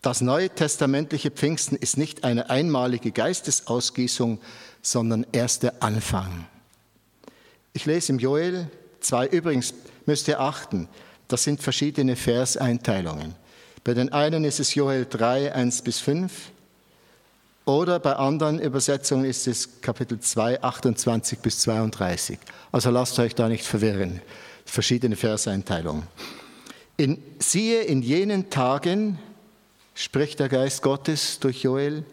Das 0.00 0.22
neue 0.22 0.48
testamentliche 0.48 1.30
Pfingsten 1.30 1.76
ist 1.76 1.98
nicht 1.98 2.24
eine 2.24 2.48
einmalige 2.48 3.12
Geistesausgießung, 3.12 4.40
sondern 4.80 5.26
erst 5.32 5.62
der 5.62 5.82
Anfang. 5.82 6.46
Ich 7.76 7.86
lese 7.86 8.12
im 8.12 8.20
Joel 8.20 8.70
2, 9.00 9.26
übrigens 9.26 9.74
müsst 10.06 10.28
ihr 10.28 10.38
achten, 10.38 10.88
das 11.26 11.42
sind 11.42 11.60
verschiedene 11.60 12.14
Verseinteilungen. 12.14 13.34
Bei 13.82 13.94
den 13.94 14.12
einen 14.12 14.44
ist 14.44 14.60
es 14.60 14.76
Joel 14.76 15.06
3, 15.10 15.52
1 15.52 15.82
bis 15.82 15.98
5 15.98 16.32
oder 17.64 17.98
bei 17.98 18.14
anderen 18.14 18.60
Übersetzungen 18.60 19.24
ist 19.24 19.48
es 19.48 19.80
Kapitel 19.80 20.20
2, 20.20 20.62
28 20.62 21.40
bis 21.40 21.58
32. 21.60 22.38
Also 22.70 22.90
lasst 22.90 23.18
euch 23.18 23.34
da 23.34 23.48
nicht 23.48 23.64
verwirren. 23.64 24.20
Verschiedene 24.64 25.16
Verseinteilungen. 25.16 26.04
In, 26.96 27.20
siehe, 27.40 27.82
in 27.82 28.02
jenen 28.02 28.50
Tagen 28.50 29.18
spricht 29.94 30.38
der 30.38 30.48
Geist 30.48 30.80
Gottes 30.82 31.40
durch 31.40 31.64
Joel. 31.64 32.04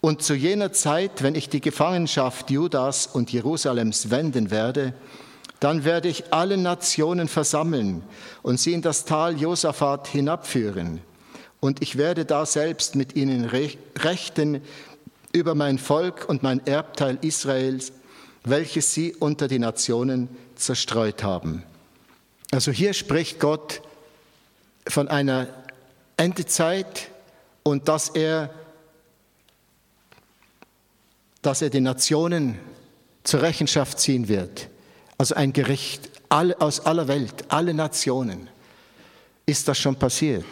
Und 0.00 0.22
zu 0.22 0.34
jener 0.34 0.72
Zeit, 0.72 1.22
wenn 1.22 1.34
ich 1.34 1.48
die 1.48 1.60
Gefangenschaft 1.60 2.50
Judas 2.50 3.06
und 3.06 3.32
Jerusalems 3.32 4.10
wenden 4.10 4.50
werde, 4.50 4.94
dann 5.60 5.84
werde 5.84 6.08
ich 6.08 6.32
alle 6.32 6.56
Nationen 6.56 7.28
versammeln 7.28 8.02
und 8.42 8.60
sie 8.60 8.72
in 8.72 8.82
das 8.82 9.04
Tal 9.04 9.40
Josaphat 9.40 10.06
hinabführen. 10.06 11.00
Und 11.60 11.82
ich 11.82 11.96
werde 11.96 12.24
da 12.24 12.44
selbst 12.44 12.94
mit 12.94 13.16
ihnen 13.16 13.46
rechten 13.46 14.60
über 15.32 15.54
mein 15.54 15.78
Volk 15.78 16.28
und 16.28 16.42
mein 16.42 16.66
Erbteil 16.66 17.18
Israels, 17.22 17.92
welches 18.44 18.94
sie 18.94 19.14
unter 19.14 19.48
die 19.48 19.58
Nationen 19.58 20.28
zerstreut 20.54 21.22
haben. 21.22 21.62
Also 22.52 22.70
hier 22.70 22.92
spricht 22.92 23.40
Gott 23.40 23.82
von 24.88 25.08
einer 25.08 25.48
Endezeit 26.16 27.08
und 27.62 27.88
dass 27.88 28.08
er, 28.10 28.50
dass 31.46 31.62
er 31.62 31.70
die 31.70 31.80
Nationen 31.80 32.58
zur 33.22 33.42
Rechenschaft 33.42 34.00
ziehen 34.00 34.26
wird. 34.26 34.68
Also 35.16 35.36
ein 35.36 35.52
Gericht 35.52 36.10
aus 36.28 36.80
aller 36.80 37.06
Welt, 37.06 37.44
alle 37.46 37.72
Nationen. 37.72 38.50
Ist 39.46 39.68
das 39.68 39.78
schon 39.78 39.94
passiert? 39.94 40.44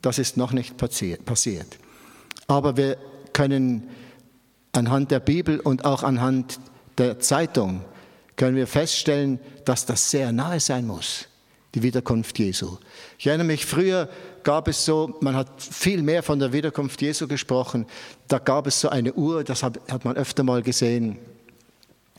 Das 0.00 0.18
ist 0.18 0.38
noch 0.38 0.52
nicht 0.52 0.78
passiert. 0.78 1.78
Aber 2.46 2.78
wir 2.78 2.96
können 3.34 3.86
anhand 4.72 5.10
der 5.10 5.20
Bibel 5.20 5.60
und 5.60 5.84
auch 5.84 6.02
anhand 6.02 6.58
der 6.96 7.20
Zeitung 7.20 7.84
können 8.36 8.56
wir 8.56 8.66
feststellen, 8.66 9.38
dass 9.66 9.84
das 9.84 10.10
sehr 10.10 10.32
nahe 10.32 10.58
sein 10.58 10.86
muss, 10.86 11.28
die 11.74 11.82
Wiederkunft 11.82 12.38
Jesu. 12.38 12.78
Ich 13.18 13.26
erinnere 13.26 13.46
mich, 13.46 13.66
früher 13.66 14.08
gab 14.42 14.68
es 14.68 14.84
so, 14.84 15.16
man 15.20 15.34
hat 15.36 15.48
viel 15.62 16.02
mehr 16.02 16.22
von 16.22 16.38
der 16.38 16.52
Wiederkunft 16.52 17.00
Jesu 17.02 17.26
gesprochen, 17.26 17.86
da 18.28 18.38
gab 18.38 18.66
es 18.66 18.80
so 18.80 18.88
eine 18.88 19.12
Uhr, 19.14 19.44
das 19.44 19.62
hat, 19.62 19.80
hat 19.90 20.04
man 20.04 20.16
öfter 20.16 20.42
mal 20.42 20.62
gesehen, 20.62 21.18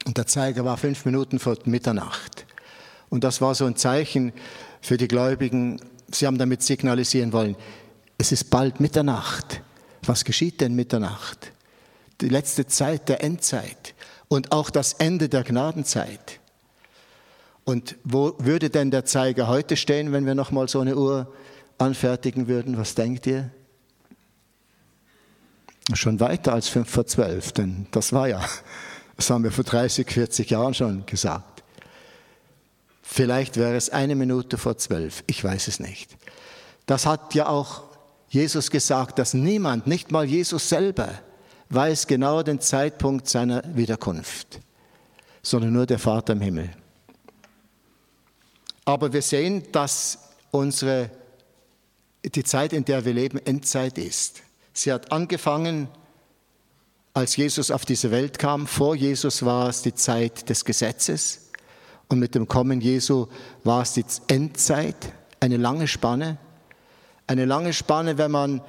und 0.05 0.17
der 0.17 0.27
Zeiger 0.27 0.65
war 0.65 0.77
fünf 0.77 1.05
Minuten 1.05 1.39
vor 1.39 1.57
Mitternacht. 1.65 2.45
Und 3.09 3.23
das 3.23 3.39
war 3.39 3.55
so 3.55 3.65
ein 3.65 3.77
Zeichen 3.77 4.33
für 4.81 4.97
die 4.97 5.07
Gläubigen, 5.07 5.79
sie 6.11 6.27
haben 6.27 6.37
damit 6.37 6.61
signalisieren 6.61 7.31
wollen, 7.31 7.55
es 8.17 8.31
ist 8.31 8.49
bald 8.49 8.79
Mitternacht. 8.79 9.61
Was 10.05 10.25
geschieht 10.25 10.61
denn 10.61 10.75
Mitternacht? 10.75 11.51
Die 12.21 12.29
letzte 12.29 12.67
Zeit 12.67 13.09
der 13.09 13.23
Endzeit 13.23 13.93
und 14.27 14.51
auch 14.51 14.69
das 14.69 14.93
Ende 14.93 15.29
der 15.29 15.43
Gnadenzeit. 15.43 16.39
Und 17.65 17.95
wo 18.03 18.35
würde 18.39 18.69
denn 18.69 18.91
der 18.91 19.05
Zeiger 19.05 19.47
heute 19.47 19.77
stehen, 19.77 20.11
wenn 20.11 20.25
wir 20.25 20.35
nochmal 20.35 20.67
so 20.67 20.81
eine 20.81 20.95
Uhr 20.95 21.31
anfertigen 21.77 22.47
würden? 22.47 22.77
Was 22.77 22.95
denkt 22.95 23.27
ihr? 23.27 23.49
Schon 25.93 26.19
weiter 26.19 26.53
als 26.53 26.69
fünf 26.69 26.89
vor 26.89 27.05
zwölf, 27.05 27.51
denn 27.51 27.87
das 27.91 28.13
war 28.13 28.27
ja, 28.27 28.43
das 29.17 29.29
haben 29.29 29.43
wir 29.43 29.51
vor 29.51 29.65
30, 29.65 30.09
40 30.09 30.49
Jahren 30.49 30.73
schon 30.73 31.05
gesagt. 31.05 31.63
Vielleicht 33.01 33.57
wäre 33.57 33.75
es 33.75 33.89
eine 33.89 34.15
Minute 34.15 34.57
vor 34.57 34.77
zwölf, 34.77 35.23
ich 35.27 35.43
weiß 35.43 35.67
es 35.67 35.79
nicht. 35.79 36.15
Das 36.85 37.05
hat 37.05 37.35
ja 37.35 37.47
auch 37.47 37.83
Jesus 38.29 38.71
gesagt, 38.71 39.19
dass 39.19 39.33
niemand, 39.33 39.87
nicht 39.87 40.11
mal 40.11 40.25
Jesus 40.25 40.69
selber, 40.69 41.09
weiß 41.69 42.07
genau 42.07 42.43
den 42.43 42.59
Zeitpunkt 42.59 43.27
seiner 43.27 43.63
Wiederkunft, 43.75 44.59
sondern 45.41 45.73
nur 45.73 45.85
der 45.85 45.99
Vater 45.99 46.33
im 46.33 46.41
Himmel. 46.41 46.69
Aber 48.85 49.13
wir 49.13 49.21
sehen, 49.21 49.63
dass 49.71 50.17
unsere, 50.51 51.09
die 52.23 52.43
Zeit, 52.43 52.73
in 52.73 52.85
der 52.85 53.05
wir 53.05 53.13
leben, 53.13 53.37
Endzeit 53.45 53.97
ist. 53.97 54.43
Sie 54.73 54.91
hat 54.91 55.11
angefangen, 55.11 55.87
als 57.13 57.35
Jesus 57.35 57.69
auf 57.69 57.85
diese 57.85 58.11
Welt 58.11 58.39
kam. 58.39 58.65
Vor 58.65 58.95
Jesus 58.95 59.45
war 59.45 59.69
es 59.69 59.81
die 59.83 59.93
Zeit 59.93 60.49
des 60.49 60.65
Gesetzes 60.65 61.51
und 62.07 62.19
mit 62.19 62.35
dem 62.35 62.47
Kommen 62.47 62.81
Jesu 62.81 63.27
war 63.63 63.83
es 63.83 63.93
die 63.93 64.05
Endzeit, 64.27 65.13
eine 65.39 65.57
lange 65.57 65.87
Spanne. 65.87 66.37
Eine 67.27 67.45
lange 67.45 67.73
Spanne, 67.73 68.17
wenn 68.17 68.31
man 68.31 68.61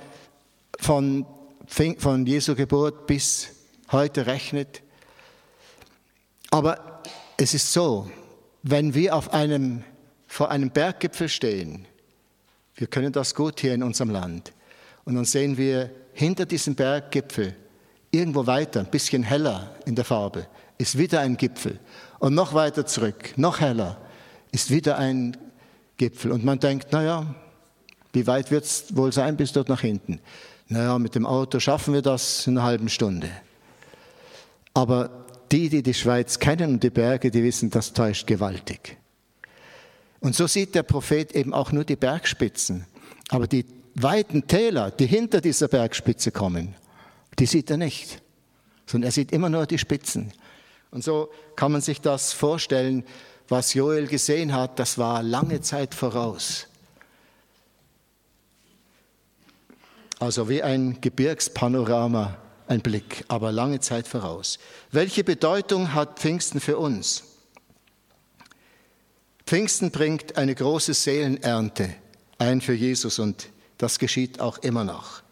von, 0.78 1.26
von 1.66 2.26
Jesu 2.26 2.54
Geburt 2.54 3.06
bis 3.06 3.48
heute 3.90 4.26
rechnet. 4.26 4.82
Aber 6.50 7.02
es 7.36 7.54
ist 7.54 7.72
so, 7.72 8.10
wenn 8.62 8.94
wir 8.94 9.16
auf 9.16 9.32
einem 9.32 9.84
vor 10.26 10.50
einem 10.50 10.70
Berggipfel 10.70 11.28
stehen, 11.28 11.86
wir 12.76 12.86
können 12.86 13.12
das 13.12 13.34
gut 13.34 13.60
hier 13.60 13.74
in 13.74 13.82
unserem 13.82 14.10
Land, 14.10 14.52
und 15.04 15.16
dann 15.16 15.24
sehen 15.24 15.56
wir 15.56 15.90
hinter 16.14 16.46
diesem 16.46 16.74
Berggipfel, 16.74 17.54
irgendwo 18.10 18.46
weiter, 18.46 18.80
ein 18.80 18.90
bisschen 18.90 19.22
heller 19.22 19.74
in 19.86 19.94
der 19.94 20.04
Farbe, 20.04 20.46
ist 20.78 20.96
wieder 20.96 21.20
ein 21.20 21.36
Gipfel. 21.36 21.78
Und 22.18 22.34
noch 22.34 22.54
weiter 22.54 22.86
zurück, 22.86 23.34
noch 23.36 23.60
heller, 23.60 23.98
ist 24.52 24.70
wieder 24.70 24.98
ein 24.98 25.36
Gipfel. 25.96 26.32
Und 26.32 26.44
man 26.44 26.58
denkt, 26.58 26.92
naja, 26.92 27.34
wie 28.12 28.26
weit 28.26 28.50
wird 28.50 28.64
es 28.64 28.96
wohl 28.96 29.12
sein 29.12 29.36
bis 29.36 29.52
dort 29.52 29.68
nach 29.68 29.80
hinten? 29.80 30.20
Naja, 30.68 30.98
mit 30.98 31.14
dem 31.14 31.26
Auto 31.26 31.60
schaffen 31.60 31.92
wir 31.92 32.02
das 32.02 32.46
in 32.46 32.56
einer 32.56 32.66
halben 32.66 32.88
Stunde. 32.88 33.30
Aber 34.72 35.26
die, 35.52 35.68
die 35.68 35.82
die 35.82 35.94
Schweiz 35.94 36.38
kennen 36.38 36.74
und 36.74 36.82
die 36.82 36.90
Berge, 36.90 37.30
die 37.30 37.42
wissen, 37.42 37.70
das 37.70 37.92
täuscht 37.92 38.26
gewaltig. 38.26 38.96
Und 40.24 40.34
so 40.34 40.46
sieht 40.46 40.74
der 40.74 40.84
Prophet 40.84 41.32
eben 41.32 41.52
auch 41.52 41.70
nur 41.70 41.84
die 41.84 41.96
Bergspitzen. 41.96 42.86
Aber 43.28 43.46
die 43.46 43.66
weiten 43.94 44.46
Täler, 44.46 44.90
die 44.90 45.04
hinter 45.04 45.42
dieser 45.42 45.68
Bergspitze 45.68 46.30
kommen, 46.30 46.74
die 47.38 47.44
sieht 47.44 47.70
er 47.70 47.76
nicht, 47.76 48.22
sondern 48.86 49.08
er 49.08 49.12
sieht 49.12 49.32
immer 49.32 49.50
nur 49.50 49.66
die 49.66 49.76
Spitzen. 49.76 50.32
Und 50.90 51.04
so 51.04 51.28
kann 51.56 51.72
man 51.72 51.82
sich 51.82 52.00
das 52.00 52.32
vorstellen, 52.32 53.04
was 53.48 53.74
Joel 53.74 54.06
gesehen 54.06 54.54
hat, 54.54 54.78
das 54.78 54.96
war 54.96 55.22
lange 55.22 55.60
Zeit 55.60 55.94
voraus. 55.94 56.68
Also 60.20 60.48
wie 60.48 60.62
ein 60.62 61.02
Gebirgspanorama, 61.02 62.38
ein 62.66 62.80
Blick, 62.80 63.26
aber 63.28 63.52
lange 63.52 63.80
Zeit 63.80 64.08
voraus. 64.08 64.58
Welche 64.90 65.22
Bedeutung 65.22 65.92
hat 65.92 66.18
Pfingsten 66.18 66.60
für 66.60 66.78
uns? 66.78 67.33
Pfingsten 69.46 69.90
bringt 69.90 70.36
eine 70.36 70.54
große 70.54 70.94
Seelenernte 70.94 71.94
ein 72.38 72.60
für 72.60 72.74
Jesus 72.74 73.18
und 73.18 73.48
das 73.78 73.98
geschieht 73.98 74.38
auch 74.40 74.58
immer 74.58 74.84
noch. 74.84 75.22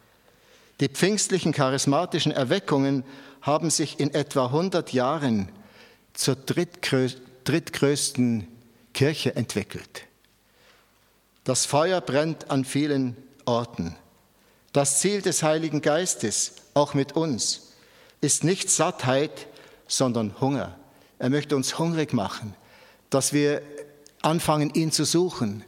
Die 0.81 0.89
pfingstlichen 0.89 1.53
charismatischen 1.53 2.33
Erweckungen 2.33 3.05
haben 3.41 3.71
sich 3.71 4.01
in 4.01 4.13
etwa 4.15 4.47
100 4.47 4.93
Jahren 4.93 5.49
zur 6.13 6.35
drittgrößten 6.37 8.49
Kirche 8.93 9.37
entwickelt. 9.37 10.03
Das 11.45 11.67
Feuer 11.67 12.01
brennt 12.01 12.51
an 12.51 12.65
vielen 12.65 13.17
Orten. 13.45 13.95
Das 14.73 14.99
Ziel 15.01 15.23
des 15.23 15.43
Heiligen 15.43 15.83
Geistes, 15.83 16.55
auch 16.75 16.95
mit 16.95 17.13
uns, 17.13 17.73
ist 18.21 18.45
nicht 18.45 18.71
Sattheit, 18.71 19.49
sondern 19.89 20.41
Hunger. 20.41 20.79
Er 21.19 21.31
möchte 21.31 21.57
uns 21.57 21.79
hungrig 21.79 22.13
machen, 22.13 22.55
dass 23.11 23.33
wir 23.33 23.63
anfangen, 24.23 24.71
ihn 24.75 24.93
zu 24.93 25.05
suchen, 25.05 25.65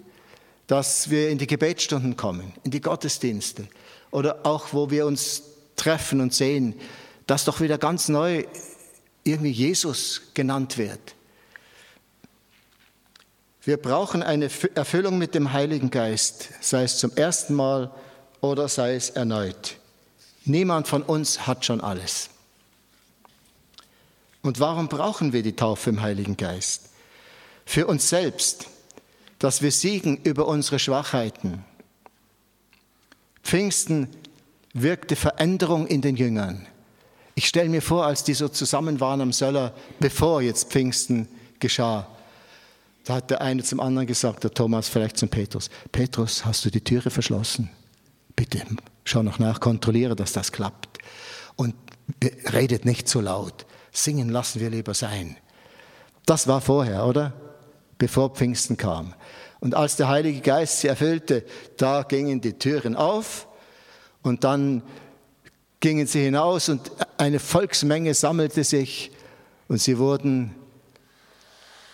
dass 0.67 1.11
wir 1.11 1.29
in 1.29 1.39
die 1.39 1.47
Gebetsstunden 1.47 2.17
kommen, 2.17 2.53
in 2.63 2.71
die 2.71 2.81
Gottesdienste 2.81 3.69
oder 4.11 4.47
auch, 4.47 4.73
wo 4.73 4.91
wir 4.91 5.07
uns 5.07 5.43
treffen 5.77 6.21
und 6.21 6.33
sehen, 6.33 6.75
dass 7.27 7.45
doch 7.45 7.61
wieder 7.61 7.79
ganz 7.79 8.09
neu 8.09 8.45
irgendwie 9.25 9.51
Jesus 9.51 10.23
genannt 10.35 10.79
wird. 10.79 11.15
Wir 13.63 13.79
brauchen 13.79 14.23
eine 14.23 14.51
Erfüllung 14.75 15.17
mit 15.19 15.35
dem 15.35 15.53
Heiligen 15.53 15.91
Geist, 15.91 16.51
sei 16.61 16.85
es 16.85 16.99
zum 16.99 17.17
ersten 17.17 17.55
Mal 17.55 17.91
oder 18.43 18.69
sei 18.69 18.95
es 18.95 19.11
erneut. 19.11 19.77
Niemand 20.45 20.87
von 20.87 21.03
uns 21.03 21.47
hat 21.47 21.65
schon 21.65 21.81
alles. 21.81 22.29
Und 24.43 24.61
warum 24.61 24.89
brauchen 24.89 25.33
wir 25.33 25.43
die 25.43 25.57
Taufe 25.57 25.89
im 25.89 26.03
Heiligen 26.03 26.37
Geist? 26.37 26.91
Für 27.65 27.87
uns 27.87 28.09
selbst, 28.09 28.67
dass 29.39 29.63
wir 29.63 29.73
siegen 29.73 30.19
über 30.19 30.47
unsere 30.47 30.79
Schwachheiten. 30.79 31.65
Pfingsten 33.43 34.09
wirkte 34.73 35.17
Veränderung 35.17 35.87
in 35.87 36.01
den 36.01 36.17
Jüngern. 36.17 36.67
Ich 37.35 37.47
stelle 37.47 37.69
mir 37.69 37.83
vor, 37.83 38.07
als 38.07 38.25
die 38.25 38.35
so 38.35 38.49
zusammen 38.49 39.01
waren 39.01 39.21
am 39.21 39.33
Söller, 39.33 39.75
bevor 39.99 40.41
jetzt 40.41 40.71
Pfingsten 40.71 41.29
geschah, 41.59 42.09
da 43.05 43.17
hat 43.17 43.31
der 43.31 43.43
eine 43.43 43.63
zum 43.63 43.81
anderen 43.81 44.07
gesagt, 44.07 44.45
der 44.45 44.53
Thomas 44.53 44.89
vielleicht 44.89 45.19
zum 45.19 45.29
Petrus, 45.29 45.69
Petrus, 45.93 46.45
hast 46.45 46.65
du 46.65 46.71
die 46.71 46.81
Türe 46.81 47.11
verschlossen? 47.11 47.71
Bitte, 48.35 48.63
schau 49.05 49.23
noch 49.23 49.39
nach, 49.39 49.61
kontrolliere, 49.61 50.17
dass 50.17 50.33
das 50.33 50.53
klappt. 50.53 50.99
Und 51.57 51.75
redet 52.53 52.85
nicht 52.85 53.09
so 53.09 53.21
laut. 53.21 53.67
Singen 53.93 54.31
lassen 54.31 54.61
wir 54.61 54.71
lieber 54.71 54.95
sein. 54.95 55.37
Das 56.27 56.49
war 56.49 56.61
vorher, 56.61 57.05
oder? 57.05 57.33
Bevor 57.99 58.31
Pfingsten 58.35 58.77
kam. 58.77 59.15
Und 59.61 59.75
als 59.75 59.97
der 59.97 60.09
Heilige 60.09 60.41
Geist 60.41 60.81
sie 60.81 60.89
erfüllte, 60.89 61.45
da 61.77 62.03
gingen 62.03 62.41
die 62.41 62.55
Türen 62.55 62.97
auf 62.97 63.49
und 64.23 64.45
dann 64.45 64.83
gingen 65.81 66.07
sie 66.07 66.23
hinaus 66.23 66.69
und 66.69 66.91
eine 67.19 67.39
Volksmenge 67.39 68.15
sammelte 68.15 68.65
sich 68.65 69.11
und 69.69 69.81
sie 69.81 69.99
wurden 69.99 70.55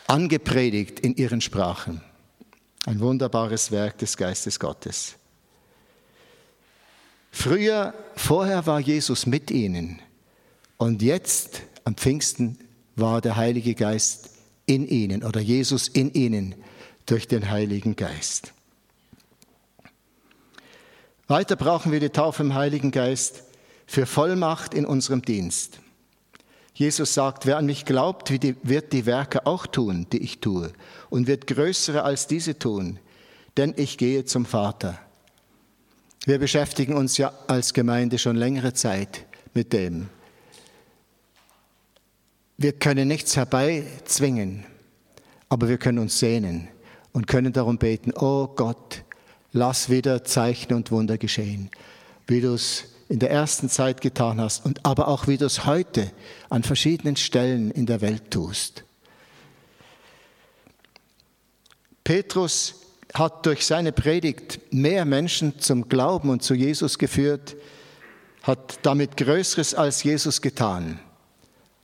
angepredigt 0.07 1.01
in 1.01 1.15
ihren 1.15 1.41
Sprachen. 1.41 2.01
Ein 2.87 3.01
wunderbares 3.01 3.71
Werk 3.71 3.99
des 3.99 4.17
Geistes 4.17 4.59
Gottes. 4.59 5.17
Früher, 7.31 7.95
vorher 8.17 8.67
war 8.67 8.81
Jesus 8.81 9.27
mit 9.27 9.51
ihnen 9.51 10.01
und 10.77 11.03
jetzt 11.03 11.63
am 11.85 11.95
Pfingsten 11.95 12.59
war 12.97 13.21
der 13.21 13.37
Heilige 13.37 13.75
Geist 13.75 14.31
in 14.71 14.87
ihnen 14.87 15.25
oder 15.25 15.41
Jesus 15.41 15.89
in 15.89 16.13
ihnen 16.15 16.55
durch 17.05 17.27
den 17.27 17.51
Heiligen 17.51 17.97
Geist. 17.97 18.53
Weiter 21.27 21.57
brauchen 21.57 21.91
wir 21.91 21.99
die 21.99 22.11
Taufe 22.11 22.45
im 22.45 22.55
Heiligen 22.55 22.93
Geist 22.93 23.43
für 23.87 24.07
Vollmacht 24.07 24.73
in 24.73 24.87
unserem 24.87 25.23
Dienst. 25.23 25.81
Jesus 26.73 27.15
sagt, 27.15 27.47
wer 27.47 27.59
an 27.59 27.67
mich 27.67 27.85
glaubt, 27.85 28.31
wird 28.31 28.93
die 28.93 29.07
Werke 29.07 29.45
auch 29.45 29.67
tun, 29.67 30.07
die 30.13 30.23
ich 30.23 30.39
tue, 30.39 30.73
und 31.11 31.27
wird 31.27 31.49
größere 31.49 32.05
als 32.05 32.29
diese 32.29 32.57
tun, 32.57 33.01
denn 33.57 33.75
ich 33.77 33.99
gehe 33.99 34.25
zum 34.25 34.47
Vater. 34.47 34.99
Wir 36.27 36.39
beschäftigen 36.39 36.95
uns 36.95 37.19
ja 37.19 37.33
als 37.49 37.75
Gemeinde 37.75 38.19
schon 38.19 38.37
längere 38.37 38.73
Zeit 38.73 39.27
mit 39.53 39.73
dem. 39.73 40.09
Wir 42.63 42.73
können 42.75 43.09
nichts 43.09 43.39
herbeizwingen, 43.39 44.67
aber 45.49 45.71
wir 45.71 45.79
können 45.79 45.99
uns 45.99 46.19
sehnen 46.19 46.69
und 47.11 47.27
können 47.27 47.55
darum 47.55 47.79
beten, 47.79 48.13
oh 48.15 48.49
Gott, 48.49 49.03
lass 49.53 49.89
wieder 49.89 50.25
Zeichen 50.25 50.75
und 50.75 50.91
Wunder 50.91 51.17
geschehen, 51.17 51.71
wie 52.27 52.43
du 52.43 52.53
es 52.53 52.85
in 53.09 53.19
der 53.19 53.31
ersten 53.31 53.71
Zeit 53.71 54.03
getan 54.03 54.43
hast 54.43 54.67
und 54.67 54.85
aber 54.85 55.09
auch 55.09 55.27
wie 55.27 55.39
du 55.39 55.47
es 55.47 55.65
heute 55.65 56.13
an 56.51 56.63
verschiedenen 56.63 57.17
Stellen 57.17 57.71
in 57.71 57.87
der 57.87 58.03
Welt 58.03 58.31
tust. 58.31 58.85
Petrus 62.05 62.75
hat 63.15 63.47
durch 63.47 63.65
seine 63.65 63.93
Predigt 63.93 64.61
mehr 64.71 65.07
Menschen 65.07 65.59
zum 65.61 65.89
Glauben 65.89 66.29
und 66.29 66.43
zu 66.43 66.53
Jesus 66.53 66.99
geführt, 66.99 67.57
hat 68.43 68.81
damit 68.83 69.17
Größeres 69.17 69.75
als 69.75 70.03
Jesus 70.03 70.43
getan. 70.43 71.01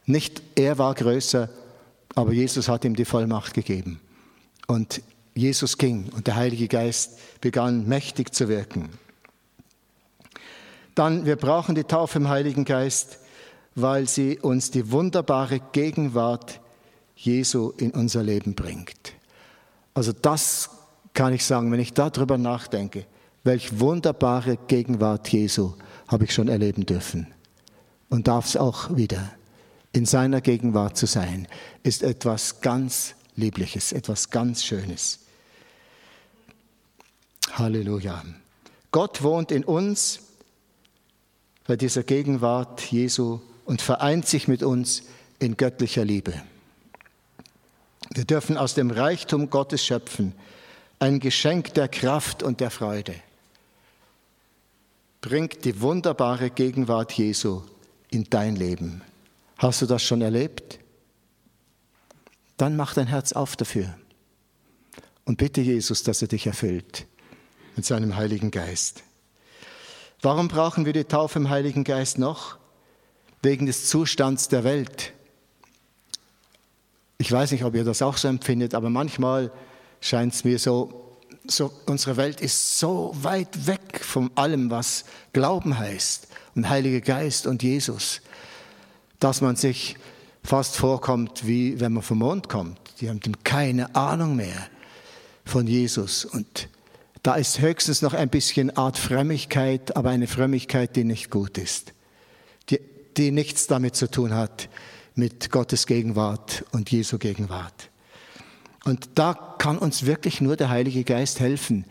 Nicht 0.07 0.42
er 0.55 0.79
war 0.79 0.95
größer, 0.95 1.49
aber 2.14 2.33
Jesus 2.33 2.69
hat 2.69 2.85
ihm 2.85 2.97
die 2.97 3.05
Vollmacht 3.05 3.55
gegeben. 3.55 4.01
Und 4.66 5.03
Jesus 5.35 5.77
ging 5.77 6.09
und 6.14 6.27
der 6.27 6.37
Heilige 6.37 6.69
Geist 6.69 7.19
begann 7.40 7.87
mächtig 7.87 8.35
zu 8.35 8.49
wirken. 8.49 8.88
Dann, 10.95 11.27
wir 11.27 11.37
brauchen 11.37 11.75
die 11.75 11.85
Taufe 11.85 12.19
im 12.19 12.29
Heiligen 12.29 12.64
Geist, 12.64 13.19
weil 13.75 14.09
sie 14.09 14.38
uns 14.38 14.71
die 14.71 14.90
wunderbare 14.90 15.61
Gegenwart 15.73 16.61
Jesu 17.14 17.73
in 17.77 17.90
unser 17.90 18.23
Leben 18.23 18.55
bringt. 18.55 19.12
Also 19.92 20.12
das 20.12 20.71
kann 21.12 21.35
ich 21.35 21.45
sagen, 21.45 21.71
wenn 21.71 21.81
ich 21.81 21.92
darüber 21.92 22.38
nachdenke, 22.38 23.05
welch 23.45 23.79
wunderbare 23.79 24.57
Gegenwart 24.69 25.29
Jesu 25.29 25.75
habe 26.09 26.25
ich 26.25 26.33
schon 26.33 26.49
erleben 26.49 26.87
dürfen 26.87 27.27
und 28.09 28.29
darf 28.29 28.47
es 28.47 28.57
auch 28.57 28.97
wieder. 28.97 29.33
In 29.97 30.05
seiner 30.05 30.43
Gegenwart 30.43 30.99
zu 30.99 31.07
sein, 31.07 31.49
ist 31.83 32.03
etwas 32.03 32.61
ganz 32.61 33.15
Liebliches, 33.35 33.93
etwas 33.93 34.29
ganz 34.29 34.63
Schönes. 34.63 35.21
Halleluja. 37.53 38.23
Gott 38.91 39.23
wohnt 39.23 39.51
in 39.51 39.65
uns 39.65 40.21
bei 41.67 41.77
dieser 41.77 42.03
Gegenwart 42.03 42.83
Jesu 42.93 43.41
und 43.65 43.81
vereint 43.81 44.27
sich 44.27 44.49
mit 44.49 44.63
uns 44.63 45.05
in 45.39 45.57
göttlicher 45.57 46.05
Liebe. 46.05 46.35
Wir 48.11 48.27
dürfen 48.27 48.59
aus 48.59 48.75
dem 48.75 48.91
Reichtum 48.91 49.49
Gottes 49.49 49.83
schöpfen, 49.83 50.35
ein 50.99 51.21
Geschenk 51.21 51.73
der 51.73 51.89
Kraft 51.89 52.43
und 52.43 52.61
der 52.61 52.71
Freude. 52.71 53.15
Bringt 55.23 55.65
die 55.65 55.81
wunderbare 55.81 56.51
Gegenwart 56.51 57.13
Jesu 57.13 57.63
in 58.11 58.25
dein 58.29 58.57
Leben. 58.57 59.01
Hast 59.59 59.83
du 59.83 59.87
das 59.87 60.03
schon 60.03 60.21
erlebt? 60.21 60.79
Dann 62.57 62.77
mach 62.77 62.95
dein 62.95 63.07
Herz 63.07 63.33
auf 63.33 63.57
dafür 63.57 63.95
und 65.25 65.38
bitte 65.38 65.61
Jesus, 65.61 66.03
dass 66.03 66.23
er 66.23 66.29
dich 66.29 66.47
erfüllt 66.47 67.07
mit 67.75 67.85
seinem 67.85 68.16
Heiligen 68.16 68.51
Geist. 68.51 69.03
Warum 70.23 70.49
brauchen 70.49 70.87
wir 70.87 70.92
die 70.92 71.05
Taufe 71.05 71.38
im 71.38 71.51
Heiligen 71.51 71.85
Geist 71.85 72.19
noch? 72.19 72.57
Wegen 73.42 73.66
des 73.66 73.88
Zustands 73.88 74.49
der 74.49 74.64
Welt. 74.64 75.12
Ich 77.19 77.31
weiß 77.31 77.53
nicht, 77.53 77.64
ob 77.64 77.75
ihr 77.75 77.85
das 77.85 78.03
auch 78.03 78.16
so 78.16 78.29
empfindet, 78.29 78.75
aber 78.75 78.90
manchmal 78.90 79.51
scheint 80.01 80.35
es 80.35 80.45
mir 80.45 80.59
so, 80.59 81.19
so, 81.47 81.71
unsere 81.87 82.16
Welt 82.16 82.40
ist 82.40 82.79
so 82.79 83.14
weit 83.21 83.66
weg 83.66 84.01
von 84.03 84.31
allem, 84.35 84.71
was 84.71 85.05
Glauben 85.33 85.79
heißt 85.79 86.29
und 86.55 86.69
Heiliger 86.69 87.01
Geist 87.01 87.47
und 87.47 87.62
Jesus, 87.62 88.21
dass 89.21 89.41
man 89.41 89.57
sich 89.57 89.97
fast 90.43 90.77
vorkommt, 90.77 91.47
wie 91.47 91.81
wenn 91.81 91.93
man 91.93 92.03
vom 92.03 92.19
Mond 92.19 92.49
kommt. 92.49 92.79
Die 93.01 93.09
haben 93.09 93.21
keine 93.45 93.95
Ahnung 93.95 94.37
mehr 94.37 94.69
von 95.45 95.67
Jesus 95.67 96.25
und 96.25 96.69
da 97.23 97.35
ist 97.35 97.61
höchstens 97.61 98.03
noch 98.03 98.15
ein 98.15 98.29
bisschen 98.29 98.77
Art 98.77 98.97
Frömmigkeit, 98.97 99.97
aber 99.97 100.11
eine 100.11 100.29
Frömmigkeit, 100.29 100.95
die 100.95 101.03
nicht 101.03 101.29
gut 101.29 101.59
ist, 101.59 101.93
die, 102.71 102.81
die 103.17 103.33
nichts 103.33 103.67
damit 103.67 103.97
zu 103.97 104.09
tun 104.09 104.33
hat 104.33 104.69
mit 105.17 105.51
Gottes 105.51 105.87
Gegenwart 105.87 106.65
und 106.71 106.91
Jesu 106.93 107.19
Gegenwart. 107.19 107.91
Und 108.85 109.09
da 109.17 109.57
kann 109.59 109.79
uns 109.79 110.07
wirklich 110.07 110.41
nur 110.41 110.57
der 110.57 110.69
Heilige 110.69 111.03
Geist 111.03 111.41
helfen, 111.41 111.85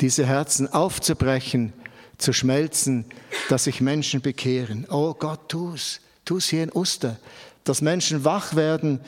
diese 0.00 0.24
Herzen 0.24 0.72
aufzubrechen, 0.72 1.72
zu 2.18 2.32
schmelzen, 2.32 3.06
dass 3.48 3.64
sich 3.64 3.80
Menschen 3.80 4.20
bekehren. 4.20 4.86
Oh 4.88 5.14
Gott, 5.14 5.48
tu's, 5.48 6.00
tu's 6.26 6.48
hier 6.48 6.62
in 6.62 6.72
Oster, 6.72 7.16
dass 7.64 7.80
Menschen 7.80 8.24
wach 8.24 8.54
werden 8.54 9.00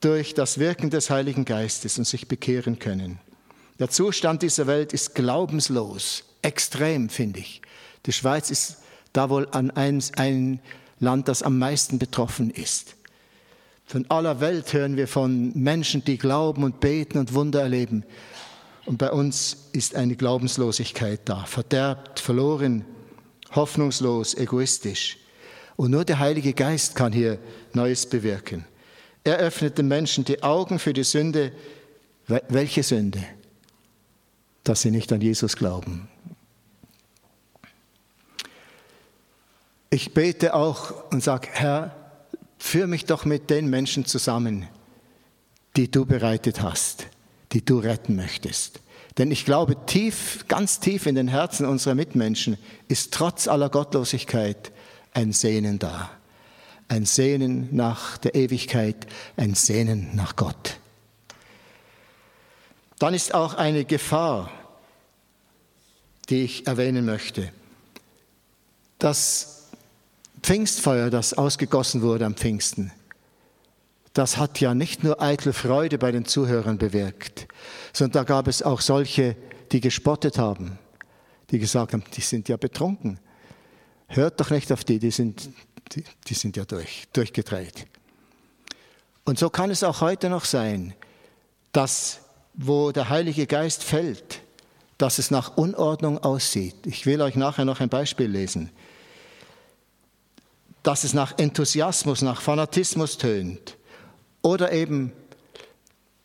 durch 0.00 0.34
das 0.34 0.58
Wirken 0.58 0.88
des 0.88 1.10
Heiligen 1.10 1.44
Geistes 1.44 1.98
und 1.98 2.06
sich 2.06 2.26
bekehren 2.26 2.78
können. 2.78 3.18
Der 3.78 3.90
Zustand 3.90 4.42
dieser 4.42 4.66
Welt 4.66 4.92
ist 4.92 5.14
glaubenslos, 5.14 6.24
extrem, 6.40 7.08
finde 7.08 7.40
ich. 7.40 7.62
Die 8.06 8.12
Schweiz 8.12 8.50
ist 8.50 8.78
da 9.12 9.30
wohl 9.30 9.48
an 9.50 9.70
ein, 9.70 10.02
ein 10.16 10.60
Land, 10.98 11.28
das 11.28 11.42
am 11.42 11.58
meisten 11.58 11.98
betroffen 11.98 12.50
ist. 12.50 12.96
Von 13.84 14.10
aller 14.10 14.40
Welt 14.40 14.72
hören 14.72 14.96
wir 14.96 15.06
von 15.06 15.52
Menschen, 15.54 16.04
die 16.04 16.16
glauben 16.16 16.64
und 16.64 16.80
beten 16.80 17.18
und 17.18 17.34
Wunder 17.34 17.60
erleben. 17.60 18.04
Und 18.86 18.98
bei 18.98 19.10
uns 19.10 19.68
ist 19.72 19.94
eine 19.94 20.16
Glaubenslosigkeit 20.16 21.20
da, 21.24 21.44
verderbt, 21.44 22.18
verloren, 22.18 22.84
hoffnungslos, 23.54 24.34
egoistisch. 24.34 25.18
Und 25.76 25.90
nur 25.90 26.04
der 26.04 26.18
Heilige 26.18 26.52
Geist 26.52 26.94
kann 26.94 27.12
hier 27.12 27.38
Neues 27.72 28.06
bewirken. 28.06 28.64
Er 29.24 29.38
öffnet 29.38 29.78
den 29.78 29.88
Menschen 29.88 30.24
die 30.24 30.42
Augen 30.42 30.78
für 30.78 30.92
die 30.92 31.04
Sünde. 31.04 31.52
Welche 32.48 32.82
Sünde? 32.82 33.24
dass 34.64 34.82
sie 34.82 34.90
nicht 34.90 35.12
an 35.12 35.20
Jesus 35.20 35.56
glauben. 35.56 36.08
Ich 39.90 40.14
bete 40.14 40.54
auch 40.54 41.10
und 41.10 41.22
sage, 41.22 41.48
Herr, 41.52 41.94
führ 42.58 42.86
mich 42.86 43.04
doch 43.04 43.24
mit 43.24 43.50
den 43.50 43.68
Menschen 43.68 44.06
zusammen, 44.06 44.68
die 45.76 45.90
du 45.90 46.06
bereitet 46.06 46.62
hast, 46.62 47.06
die 47.52 47.64
du 47.64 47.78
retten 47.78 48.16
möchtest, 48.16 48.80
Denn 49.18 49.30
ich 49.30 49.44
glaube, 49.44 49.76
tief, 49.84 50.46
ganz 50.48 50.80
tief 50.80 51.04
in 51.04 51.14
den 51.14 51.28
Herzen 51.28 51.66
unserer 51.66 51.94
Mitmenschen 51.94 52.56
ist 52.88 53.12
trotz 53.12 53.46
aller 53.46 53.68
Gottlosigkeit 53.68 54.72
ein 55.12 55.32
Sehnen 55.32 55.78
da. 55.78 56.10
Ein 56.88 57.06
Sehnen 57.06 57.68
nach 57.74 58.18
der 58.18 58.34
Ewigkeit, 58.34 59.06
ein 59.36 59.54
Sehnen 59.54 60.10
nach 60.14 60.36
Gott. 60.36 60.78
Dann 62.98 63.14
ist 63.14 63.34
auch 63.34 63.54
eine 63.54 63.84
Gefahr, 63.84 64.50
die 66.28 66.44
ich 66.44 66.66
erwähnen 66.66 67.04
möchte. 67.04 67.52
Das 68.98 69.70
Pfingstfeuer, 70.42 71.10
das 71.10 71.34
ausgegossen 71.34 72.02
wurde 72.02 72.26
am 72.26 72.34
Pfingsten, 72.34 72.92
das 74.12 74.36
hat 74.36 74.60
ja 74.60 74.74
nicht 74.74 75.04
nur 75.04 75.22
eitel 75.22 75.52
Freude 75.52 75.98
bei 75.98 76.12
den 76.12 76.26
Zuhörern 76.26 76.78
bewirkt, 76.78 77.48
sondern 77.92 78.12
da 78.12 78.24
gab 78.24 78.46
es 78.46 78.62
auch 78.62 78.80
solche, 78.80 79.36
die 79.72 79.80
gespottet 79.80 80.38
haben, 80.38 80.78
die 81.50 81.58
gesagt 81.58 81.94
haben, 81.94 82.04
die 82.14 82.20
sind 82.20 82.48
ja 82.48 82.56
betrunken. 82.56 83.18
Hört 84.14 84.40
doch 84.40 84.50
nicht 84.50 84.70
auf 84.72 84.84
die, 84.84 84.98
die 84.98 85.10
sind, 85.10 85.48
die, 85.92 86.04
die 86.28 86.34
sind 86.34 86.56
ja 86.56 86.64
durch, 86.64 87.08
durchgedreht. 87.12 87.86
Und 89.24 89.38
so 89.38 89.48
kann 89.48 89.70
es 89.70 89.82
auch 89.82 90.00
heute 90.02 90.28
noch 90.28 90.44
sein, 90.44 90.94
dass 91.72 92.20
wo 92.54 92.92
der 92.92 93.08
Heilige 93.08 93.46
Geist 93.46 93.82
fällt, 93.82 94.40
dass 94.98 95.18
es 95.18 95.30
nach 95.30 95.56
Unordnung 95.56 96.18
aussieht. 96.18 96.76
Ich 96.84 97.06
will 97.06 97.22
euch 97.22 97.34
nachher 97.34 97.64
noch 97.64 97.80
ein 97.80 97.88
Beispiel 97.88 98.26
lesen. 98.26 98.70
Dass 100.82 101.04
es 101.04 101.14
nach 101.14 101.38
Enthusiasmus, 101.38 102.22
nach 102.22 102.42
Fanatismus 102.42 103.16
tönt. 103.16 103.76
Oder 104.42 104.72
eben, 104.72 105.12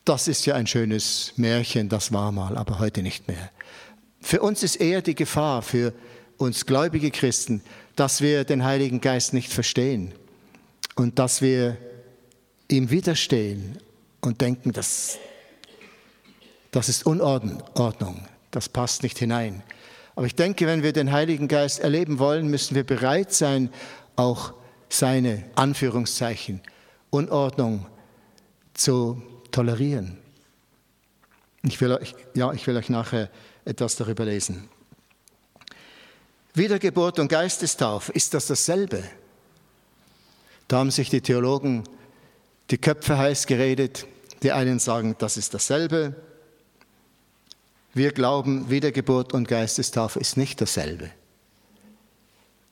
das 0.04 0.28
ist 0.28 0.46
ja 0.46 0.56
ein 0.56 0.68
schönes 0.68 1.34
Märchen, 1.38 1.88
das 1.90 2.12
war 2.12 2.32
mal, 2.32 2.58
aber 2.58 2.80
heute 2.80 3.04
nicht 3.04 3.28
mehr. 3.28 3.52
Für 4.20 4.42
uns 4.42 4.64
ist 4.64 4.76
eher 4.76 5.02
die 5.02 5.16
Gefahr, 5.16 5.62
für 5.62 5.94
uns 6.38 6.66
gläubige 6.66 7.12
Christen, 7.12 7.62
dass 7.96 8.22
wir 8.22 8.44
den 8.44 8.64
Heiligen 8.64 9.02
Geist 9.02 9.34
nicht 9.34 9.52
verstehen 9.52 10.14
und 10.96 11.20
dass 11.20 11.42
wir 11.42 11.78
ihm 12.70 12.90
widerstehen 12.90 13.78
und 14.22 14.42
denken, 14.42 14.72
das, 14.72 15.18
das 16.72 16.90
ist 16.90 17.06
Unordnung, 17.06 18.28
das 18.52 18.70
passt 18.70 19.04
nicht 19.04 19.18
hinein. 19.18 19.64
Aber 20.16 20.26
ich 20.26 20.36
denke, 20.36 20.66
wenn 20.66 20.84
wir 20.84 20.94
den 20.94 21.12
Heiligen 21.12 21.48
Geist 21.48 21.80
erleben 21.80 22.20
wollen, 22.20 22.48
müssen 22.48 22.76
wir 22.76 22.84
bereit 22.84 23.34
sein, 23.34 23.70
auch 24.16 24.54
seine 24.90 25.44
Anführungszeichen, 25.56 26.62
Unordnung 27.10 27.86
zu 28.74 29.22
tolerieren. 29.52 30.18
Ich 31.64 31.80
will, 31.82 31.94
euch, 31.94 32.16
ja, 32.36 32.52
ich 32.54 32.66
will 32.68 32.78
euch 32.78 32.90
nachher 32.90 33.30
etwas 33.66 33.96
darüber 33.96 34.26
lesen. 34.26 34.70
Wiedergeburt 36.58 37.20
und 37.20 37.28
Geistestaufe, 37.28 38.12
ist 38.12 38.34
das 38.34 38.48
dasselbe? 38.48 39.04
Da 40.68 40.78
haben 40.78 40.92
sich 40.92 41.10
die 41.10 41.22
Theologen 41.22 41.84
die 42.72 42.78
Köpfe 42.78 43.18
heiß 43.18 43.48
geredet. 43.48 44.06
Die 44.44 44.52
einen 44.52 44.80
sagen, 44.80 45.16
das 45.20 45.38
ist 45.38 45.54
dasselbe. 45.54 46.16
Wir 47.94 48.12
glauben, 48.12 48.70
Wiedergeburt 48.70 49.34
und 49.34 49.48
Geistestaufe 49.48 50.20
ist 50.20 50.38
nicht 50.38 50.62
dasselbe. 50.62 51.10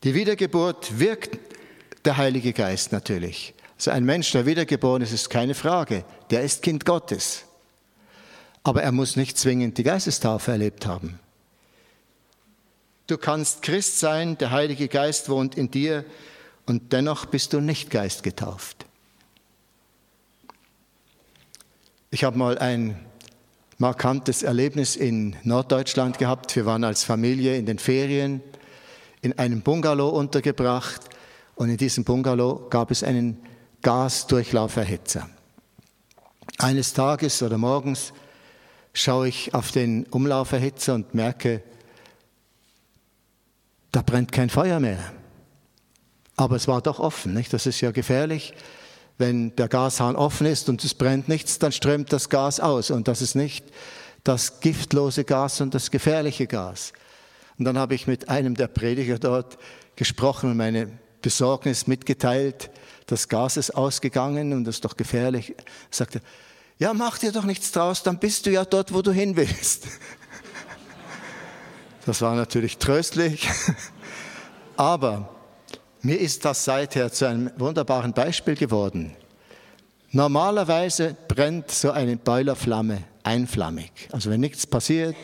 Die 0.03 0.13
Wiedergeburt 0.13 0.99
wirkt 0.99 1.39
der 2.05 2.17
Heilige 2.17 2.53
Geist 2.53 2.91
natürlich. 2.91 3.53
Also 3.77 3.91
ein 3.91 4.05
Mensch, 4.05 4.31
der 4.31 4.45
wiedergeboren 4.45 5.01
ist, 5.01 5.11
ist 5.11 5.29
keine 5.29 5.55
Frage. 5.55 6.05
Der 6.29 6.43
ist 6.43 6.61
Kind 6.61 6.85
Gottes. 6.85 7.43
Aber 8.63 8.83
er 8.83 8.91
muss 8.91 9.15
nicht 9.15 9.37
zwingend 9.37 9.77
die 9.77 9.83
Geistestaufe 9.83 10.51
erlebt 10.51 10.85
haben. 10.85 11.19
Du 13.07 13.17
kannst 13.17 13.61
Christ 13.61 13.99
sein, 13.99 14.37
der 14.37 14.49
Heilige 14.49 14.87
Geist 14.87 15.29
wohnt 15.29 15.55
in 15.55 15.69
dir 15.69 16.05
und 16.65 16.91
dennoch 16.91 17.25
bist 17.27 17.53
du 17.53 17.59
nicht 17.59 17.91
geistgetauft. 17.91 18.85
Ich 22.09 22.23
habe 22.23 22.37
mal 22.37 22.57
ein 22.57 22.99
markantes 23.77 24.41
Erlebnis 24.41 24.95
in 24.95 25.35
Norddeutschland 25.43 26.17
gehabt. 26.17 26.55
Wir 26.55 26.65
waren 26.65 26.83
als 26.83 27.03
Familie 27.03 27.57
in 27.57 27.67
den 27.67 27.77
Ferien 27.77 28.41
in 29.21 29.37
einem 29.37 29.61
Bungalow 29.61 30.09
untergebracht 30.09 31.01
und 31.55 31.69
in 31.69 31.77
diesem 31.77 32.05
Bungalow 32.05 32.67
gab 32.69 32.89
es 32.89 33.03
einen 33.03 33.37
Gasdurchlauferhitzer. 33.81 35.29
Eines 36.57 36.93
Tages 36.93 37.43
oder 37.43 37.57
morgens 37.57 38.13
schaue 38.93 39.27
ich 39.27 39.53
auf 39.53 39.71
den 39.71 40.05
Umlauferhitzer 40.05 40.95
und 40.95 41.13
merke, 41.13 41.61
da 43.95 44.01
brennt 44.01 44.31
kein 44.31 44.49
Feuer 44.49 44.79
mehr. 44.79 44.99
Aber 46.35 46.57
es 46.57 46.67
war 46.67 46.81
doch 46.81 46.99
offen, 46.99 47.33
nicht? 47.33 47.53
Das 47.53 47.65
ist 47.65 47.79
ja 47.79 47.91
gefährlich. 47.91 48.53
Wenn 49.17 49.55
der 49.55 49.69
Gashahn 49.69 50.17
offen 50.17 50.45
ist 50.45 50.67
und 50.67 50.83
es 50.83 50.93
brennt 50.93 51.29
nichts, 51.29 51.59
dann 51.59 51.71
strömt 51.71 52.11
das 52.11 52.27
Gas 52.27 52.59
aus. 52.59 52.91
Und 52.91 53.07
das 53.07 53.21
ist 53.21 53.35
nicht 53.35 53.65
das 54.25 54.59
giftlose 54.59 55.23
Gas, 55.23 55.57
sondern 55.57 55.79
das 55.79 55.91
gefährliche 55.91 56.45
Gas. 56.45 56.91
Und 57.57 57.63
dann 57.63 57.77
habe 57.77 57.95
ich 57.95 58.05
mit 58.05 58.27
einem 58.27 58.55
der 58.55 58.67
Prediger 58.67 59.17
dort 59.17 59.57
gesprochen 59.95 60.51
und 60.51 60.57
meine 60.57 60.89
Besorgnis 61.21 61.87
mitgeteilt 61.87 62.69
das 63.07 63.29
Gas 63.29 63.55
ist 63.55 63.71
ausgegangen 63.71 64.51
und 64.51 64.65
das 64.65 64.75
ist 64.75 64.85
doch 64.85 64.97
gefährlich. 64.97 65.51
Er 65.51 65.63
sagte, 65.91 66.21
ja, 66.79 66.93
mach 66.93 67.19
dir 67.19 67.31
doch 67.31 67.45
nichts 67.45 67.71
draus, 67.71 68.03
dann 68.03 68.19
bist 68.19 68.45
du 68.45 68.51
ja 68.51 68.65
dort, 68.65 68.93
wo 68.93 69.01
du 69.01 69.11
hin 69.11 69.35
willst. 69.35 69.87
Das 72.05 72.21
war 72.21 72.35
natürlich 72.35 72.77
tröstlich, 72.77 73.49
aber 74.77 75.29
mir 76.01 76.19
ist 76.19 76.45
das 76.45 76.63
seither 76.63 77.11
zu 77.11 77.27
einem 77.27 77.51
wunderbaren 77.57 78.13
Beispiel 78.13 78.55
geworden. 78.55 79.15
Normalerweise 80.11 81.15
brennt 81.27 81.71
so 81.71 81.91
eine 81.91 82.15
Boilerflamme 82.15 83.03
einflammig. 83.23 83.91
Also 84.11 84.29
wenn 84.29 84.39
nichts 84.39 84.67
passiert, 84.67 85.15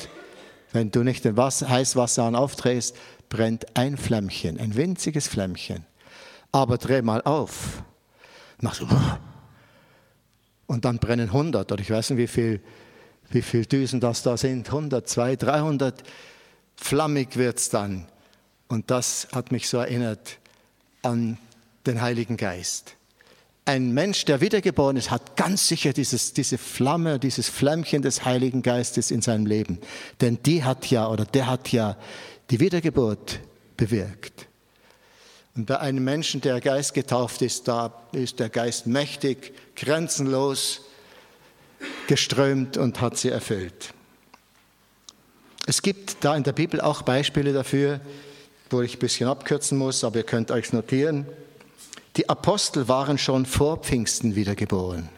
wenn 0.74 0.91
du 0.91 1.04
nicht 1.04 1.24
den 1.24 1.38
Wasser, 1.38 1.70
Heißwasser 1.70 2.24
an 2.24 2.36
aufdrehst, 2.36 2.96
brennt 3.30 3.78
ein 3.78 3.98
Flämmchen, 3.98 4.60
ein 4.60 4.76
winziges 4.76 5.28
Flämmchen 5.28 5.86
aber 6.52 6.78
dreh 6.78 7.02
mal 7.02 7.22
auf. 7.22 7.84
Machst 8.60 8.82
du, 8.82 8.88
und 10.67 10.86
dann 10.86 11.00
brennen 11.00 11.30
100 11.30 11.72
oder 11.72 11.82
ich 11.82 11.89
weiß 11.89 12.12
nicht, 12.12 12.20
wie 12.20 12.28
viel, 12.28 12.62
wie 13.30 13.41
viel 13.41 13.65
Düsen 13.65 14.00
das 14.00 14.24
da 14.24 14.38
sind, 14.38 14.67
100, 14.67 15.08
200, 15.08 15.44
300. 15.44 16.04
Flammig 16.82 17.38
wird 17.38 17.60
es 17.60 17.70
dann. 17.70 18.08
Und 18.67 18.89
das 18.89 19.28
hat 19.34 19.52
mich 19.52 19.70
so 19.70 19.78
erinnert 19.78 20.39
an 21.04 21.38
den 21.86 22.02
Heiligen 22.02 22.38
Geist. 22.38 22.96
Ein 23.65 23.91
Mensch, 23.94 24.26
der 24.26 24.41
wiedergeboren 24.41 24.98
ist, 24.98 25.12
hat 25.12 25.38
ganz 25.38 25.67
sicher 25.67 25.94
dieses, 25.94 26.34
diese 26.34 26.58
Flamme, 26.58 27.20
dieses 27.20 27.48
Flämmchen 27.48 28.02
des 28.02 28.26
Heiligen 28.26 28.63
Geistes 28.63 29.12
in 29.12 29.22
seinem 29.22 29.46
Leben. 29.46 29.80
Denn 30.20 30.41
die 30.44 30.63
hat 30.63 30.88
ja, 30.88 31.08
oder 31.08 31.24
der 31.24 31.48
hat 31.48 31.72
ja 31.72 31.96
die 32.50 32.60
Wiedergeburt 32.60 33.39
bewirkt. 33.78 34.48
Und 35.56 35.67
bei 35.67 35.80
einem 35.80 36.04
Menschen, 36.04 36.41
der 36.41 36.60
Geist 36.62 36.96
getauft 36.96 37.44
ist, 37.44 37.67
da 37.67 37.94
ist 38.12 38.39
der 38.39 38.50
Geist 38.50 38.88
mächtig, 38.88 39.54
grenzenlos 39.76 40.82
geströmt 42.08 42.78
und 42.78 43.00
hat 43.00 43.17
sie 43.17 43.30
erfüllt. 43.30 43.94
Es 45.67 45.82
gibt 45.82 46.24
da 46.24 46.36
in 46.36 46.43
der 46.43 46.54
Bibel 46.54 46.82
auch 46.82 47.04
Beispiele 47.04 47.54
dafür, 47.54 48.02
wo 48.69 48.82
ich 48.82 48.95
ein 48.95 49.00
bisschen 49.00 49.28
abkürzen 49.28 49.78
muss, 49.78 50.04
aber 50.04 50.17
ihr 50.17 50.24
könnt 50.24 50.52
euch 50.52 50.74
notieren. 50.74 51.28
Die 52.17 52.28
Apostel 52.28 52.88
waren 52.88 53.17
schon 53.17 53.45
vor 53.45 53.78
Pfingsten 53.78 54.36
wiedergeboren. 54.36 55.10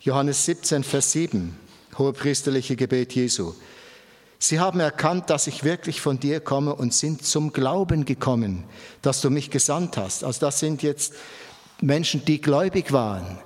Johannes 0.00 0.44
17, 0.44 0.84
Vers 0.84 1.12
7, 1.12 1.56
hohepriesterliche 1.96 2.76
Gebet 2.76 3.14
Jesu. 3.14 3.54
Sie 4.38 4.60
haben 4.60 4.78
erkannt, 4.78 5.30
dass 5.30 5.46
ich 5.48 5.64
wirklich 5.64 6.00
von 6.00 6.20
dir 6.20 6.40
komme 6.40 6.74
und 6.74 6.94
sind 6.94 7.24
zum 7.24 7.52
Glauben 7.52 8.04
gekommen, 8.04 8.64
dass 9.02 9.20
du 9.20 9.30
mich 9.30 9.50
gesandt 9.50 9.96
hast. 9.96 10.22
Also 10.22 10.40
das 10.40 10.60
sind 10.60 10.82
jetzt 10.82 11.14
Menschen, 11.80 12.24
die 12.24 12.40
gläubig 12.40 12.92
waren. 12.92 13.38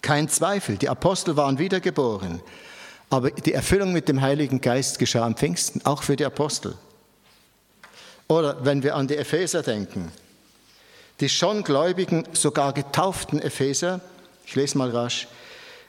Kein 0.00 0.28
Zweifel, 0.28 0.76
die 0.78 0.88
Apostel 0.88 1.36
waren 1.36 1.58
wiedergeboren. 1.58 2.40
Aber 3.10 3.30
die 3.30 3.54
Erfüllung 3.54 3.92
mit 3.92 4.08
dem 4.08 4.20
Heiligen 4.20 4.60
Geist 4.60 4.98
geschah 4.98 5.24
am 5.24 5.34
Pfingsten, 5.34 5.84
auch 5.84 6.02
für 6.02 6.16
die 6.16 6.26
Apostel. 6.26 6.74
Oder 8.28 8.64
wenn 8.64 8.82
wir 8.82 8.94
an 8.94 9.08
die 9.08 9.16
Epheser 9.16 9.62
denken, 9.62 10.12
die 11.20 11.28
schon 11.28 11.64
gläubigen, 11.64 12.24
sogar 12.32 12.72
getauften 12.72 13.40
Epheser, 13.40 14.00
ich 14.44 14.54
lese 14.54 14.76
mal 14.76 14.90
rasch, 14.90 15.26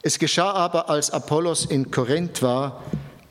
es 0.01 0.17
geschah 0.17 0.53
aber, 0.53 0.89
als 0.89 1.11
Apollos 1.11 1.65
in 1.65 1.91
Korinth 1.91 2.41
war, 2.41 2.81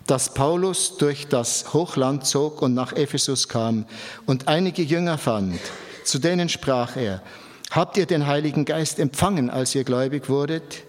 dass 0.07 0.35
Paulus 0.35 0.97
durch 0.99 1.29
das 1.29 1.73
Hochland 1.73 2.27
zog 2.27 2.61
und 2.61 2.75
nach 2.75 2.93
Ephesus 2.93 3.49
kam 3.49 3.87
und 4.27 4.49
einige 4.49 4.83
Jünger 4.83 5.17
fand. 5.19 5.59
Zu 6.05 6.19
denen 6.19 6.49
sprach 6.49 6.97
er, 6.97 7.23
habt 7.71 7.97
ihr 7.97 8.07
den 8.07 8.27
Heiligen 8.27 8.65
Geist 8.65 8.99
empfangen, 8.99 9.51
als 9.51 9.75
ihr 9.75 9.85
gläubig 9.85 10.29
wurdet? 10.29 10.83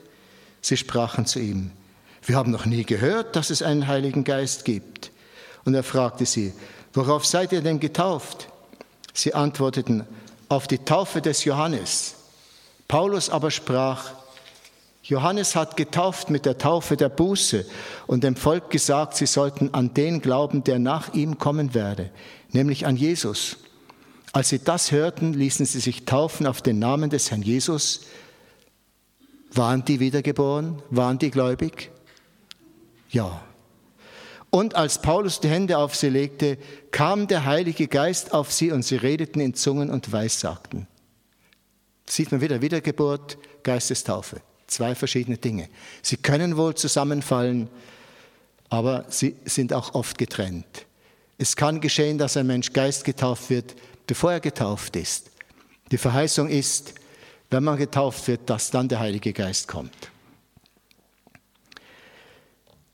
Sie 0.62 0.78
sprachen 0.78 1.26
zu 1.26 1.40
ihm, 1.40 1.72
Wir 2.24 2.36
haben 2.36 2.52
noch 2.52 2.66
nie 2.66 2.84
gehört, 2.84 3.36
dass 3.36 3.50
es 3.50 3.62
einen 3.62 3.88
Heiligen 3.88 4.24
Geist 4.24 4.66
gibt. 4.66 5.12
Und 5.66 5.74
er 5.74 5.84
fragte 5.84 6.26
sie, 6.26 6.54
worauf 6.94 7.26
seid 7.26 7.52
ihr 7.52 7.62
denn 7.62 7.80
getauft? 7.80 8.48
Sie 9.14 9.34
antworteten, 9.34 10.06
auf 10.48 10.68
die 10.68 10.80
Taufe 10.80 11.22
des 11.22 11.46
Johannes. 11.46 12.16
Paulus 12.88 13.30
aber 13.30 13.52
sprach, 13.52 14.12
Johannes 15.04 15.56
hat 15.56 15.78
getauft 15.78 16.30
mit 16.30 16.46
der 16.46 16.58
Taufe 16.58 16.98
der 16.98 17.10
Buße 17.10 17.66
und 18.08 18.24
dem 18.24 18.36
Volk 18.36 18.70
gesagt, 18.70 19.16
sie 19.16 19.26
sollten 19.26 19.74
an 19.74 19.94
den 19.94 20.22
glauben, 20.22 20.64
der 20.64 20.80
nach 20.80 21.14
ihm 21.14 21.38
kommen 21.38 21.74
werde, 21.74 22.12
nämlich 22.52 22.86
an 22.86 22.96
Jesus. 22.96 23.58
Als 24.34 24.50
sie 24.50 24.60
das 24.60 24.92
hörten, 24.92 25.34
ließen 25.34 25.66
sie 25.66 25.80
sich 25.80 26.06
taufen 26.06 26.46
auf 26.46 26.62
den 26.62 26.78
Namen 26.78 27.10
des 27.10 27.32
Herrn 27.32 27.42
Jesus. 27.42 28.02
Waren 29.52 29.84
die 29.86 30.00
wiedergeboren? 30.00 30.82
Waren 30.92 31.18
die 31.18 31.32
gläubig? 31.32 31.90
Ja. 33.10 33.42
Und 34.50 34.76
als 34.76 35.02
Paulus 35.02 35.40
die 35.40 35.50
Hände 35.50 35.78
auf 35.78 35.96
sie 35.96 36.10
legte, 36.10 36.58
kam 36.92 37.28
der 37.28 37.46
Heilige 37.46 37.88
Geist 37.88 38.34
auf 38.34 38.52
sie 38.52 38.72
und 38.72 38.84
sie 38.84 38.96
redeten 38.96 39.42
in 39.42 39.54
Zungen 39.54 39.90
und 39.90 40.12
Weissagten. 40.12 40.88
Sieht 42.08 42.32
man 42.32 42.42
wieder 42.42 42.62
Wiedergeburt, 42.62 43.38
Geistestaufe. 43.62 44.42
Zwei 44.66 44.96
verschiedene 44.96 45.38
Dinge. 45.38 45.70
Sie 46.02 46.18
können 46.18 46.58
wohl 46.58 46.76
zusammenfallen, 46.76 47.70
aber 48.70 49.06
sie 49.10 49.36
sind 49.46 49.74
auch 49.74 49.94
oft 49.94 50.18
getrennt. 50.18 50.86
Es 51.38 51.56
kann 51.56 51.80
geschehen, 51.80 52.18
dass 52.18 52.38
ein 52.38 52.48
Mensch 52.48 52.74
Geist 52.74 53.04
getauft 53.04 53.50
wird, 53.50 53.76
bevor 54.08 54.32
er 54.32 54.40
getauft 54.40 54.96
ist. 54.96 55.32
Die 55.92 55.98
Verheißung 55.98 56.50
ist, 56.50 56.94
wenn 57.50 57.64
man 57.64 57.78
getauft 57.78 58.28
wird, 58.28 58.50
dass 58.50 58.72
dann 58.72 58.88
der 58.88 59.00
Heilige 59.00 59.34
Geist 59.34 59.68
kommt. 59.68 60.12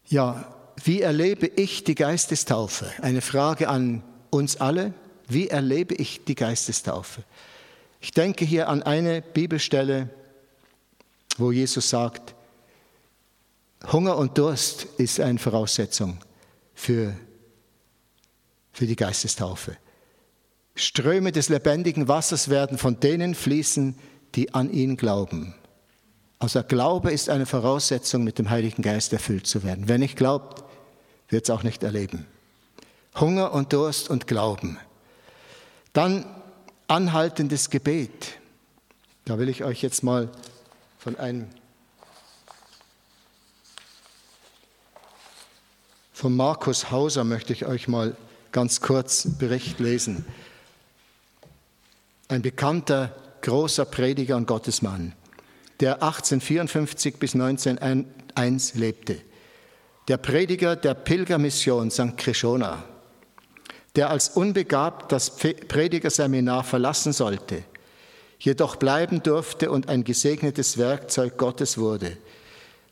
Ja, 0.08 0.54
wie 0.84 1.02
erlebe 1.02 1.48
ich 1.48 1.84
die 1.84 1.96
Geistestaufe? 1.96 2.92
Eine 3.02 3.22
Frage 3.22 3.70
an 3.70 4.04
uns 4.30 4.58
alle. 4.58 4.94
Wie 5.28 5.48
erlebe 5.48 5.96
ich 5.96 6.26
die 6.26 6.36
Geistestaufe? 6.36 7.24
Ich 8.00 8.12
denke 8.12 8.46
hier 8.46 8.70
an 8.70 8.84
eine 8.84 9.22
Bibelstelle, 9.22 10.10
wo 11.38 11.52
Jesus 11.52 11.90
sagt, 11.90 12.36
Hunger 13.92 14.18
und 14.18 14.38
Durst 14.38 14.88
ist 14.98 15.20
eine 15.20 15.40
Voraussetzung 15.40 16.20
für, 16.74 17.16
für 18.72 18.86
die 18.86 18.96
Geistestaufe. 18.96 19.78
Ströme 20.76 21.32
des 21.32 21.50
lebendigen 21.50 22.08
Wassers 22.08 22.50
werden 22.50 22.78
von 22.78 23.00
denen 23.00 23.34
fließen, 23.34 23.98
die 24.36 24.54
an 24.54 24.72
ihn 24.72 24.98
glauben. 24.98 25.56
Also 26.40 26.64
Glaube 26.64 27.12
ist 27.12 27.30
eine 27.30 27.46
Voraussetzung, 27.46 28.24
mit 28.24 28.40
dem 28.40 28.50
Heiligen 28.50 28.82
Geist 28.82 29.14
erfüllt 29.14 29.48
zu 29.48 29.64
werden. 29.64 29.88
Wer 29.88 29.98
nicht 29.98 30.18
glaubt, 30.18 30.64
wird 31.30 31.46
es 31.46 31.50
auch 31.50 31.64
nicht 31.64 31.84
erleben. 31.84 32.26
Hunger 33.20 33.54
und 33.54 33.72
Durst 33.74 34.10
und 34.10 34.28
Glauben. 34.28 34.78
Dann 35.94 36.26
anhaltendes 36.88 37.70
Gebet. 37.70 38.38
Da 39.24 39.40
will 39.40 39.50
ich 39.50 39.64
euch 39.64 39.82
jetzt 39.82 40.04
mal 40.04 40.30
von 41.00 41.16
einem 41.18 41.48
von 46.14 46.36
Markus 46.36 46.92
Hauser 46.92 47.24
möchte 47.24 47.54
ich 47.54 47.66
euch 47.66 47.88
mal 47.88 48.16
ganz 48.52 48.82
kurz 48.82 49.28
Bericht 49.38 49.80
lesen. 49.80 50.26
Ein 52.28 52.42
bekannter, 52.42 53.16
großer 53.42 53.86
Prediger 53.86 54.36
und 54.38 54.48
Gottesmann, 54.48 55.14
der 55.80 56.02
1854 56.02 57.18
bis 57.18 57.34
1901 57.34 58.76
lebte. 58.76 59.18
Der 60.08 60.18
Prediger 60.18 60.76
der 60.76 60.94
Pilgermission 60.94 61.90
St. 61.90 62.18
Krishona, 62.18 62.84
der 63.96 64.10
als 64.10 64.30
unbegabt 64.30 65.12
das 65.12 65.36
Predigerseminar 65.36 66.64
verlassen 66.64 67.14
sollte, 67.14 67.64
jedoch 68.40 68.76
bleiben 68.76 69.24
durfte 69.24 69.72
und 69.72 69.90
ein 69.90 70.04
gesegnetes 70.04 70.78
Werkzeug 70.78 71.38
Gottes 71.38 71.78
wurde, 71.78 72.18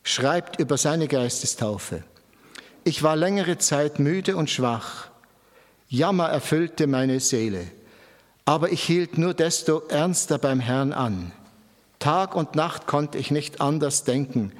schreibt 0.03 0.59
über 0.59 0.77
seine 0.77 1.07
Geistestaufe. 1.07 2.03
Ich 2.83 3.03
war 3.03 3.15
längere 3.15 3.57
Zeit 3.57 3.99
müde 3.99 4.35
und 4.35 4.49
schwach. 4.49 5.09
Jammer 5.87 6.29
erfüllte 6.29 6.87
meine 6.87 7.19
Seele, 7.19 7.67
aber 8.45 8.71
ich 8.71 8.83
hielt 8.83 9.17
nur 9.17 9.33
desto 9.33 9.83
ernster 9.87 10.37
beim 10.37 10.59
Herrn 10.59 10.91
an. 10.91 11.31
Tag 12.03 12.35
und 12.35 12.55
Nacht 12.55 12.85
konnte 12.85 13.17
ich 13.17 13.31
nicht 13.31 13.61
anders 13.61 14.03
denken. 14.03 14.51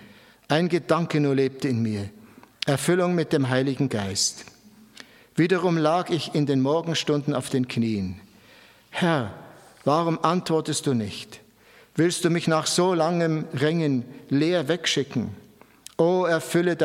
Ein 0.47 0.69
Gedanke 0.69 1.19
nur 1.19 1.36
lebte 1.36 1.67
in 1.67 1.82
mir. 1.82 2.10
Erfüllung 2.65 3.15
mit 3.15 3.34
dem 3.34 3.49
Heiligen 3.49 3.89
Geist. 3.89 4.45
Wiederum 5.36 5.77
lag 5.77 6.10
ich 6.10 6.36
in 6.36 6.45
den 6.45 6.62
Morgenstunden 6.62 7.34
auf 7.34 7.49
den 7.49 7.67
Knien. 7.67 8.21
Herr, 8.91 9.34
warum 9.84 10.23
antwortest 10.23 10.88
du 10.88 10.93
nicht? 10.93 11.41
Willst 11.95 12.23
du 12.23 12.29
mich 12.29 12.47
nach 12.47 12.65
so 12.65 12.93
langem 12.93 13.43
Ringen 13.60 14.06
leer 14.29 14.69
wegschicken? 14.69 15.36
Oh, 15.97 16.23
erfülle 16.23 16.77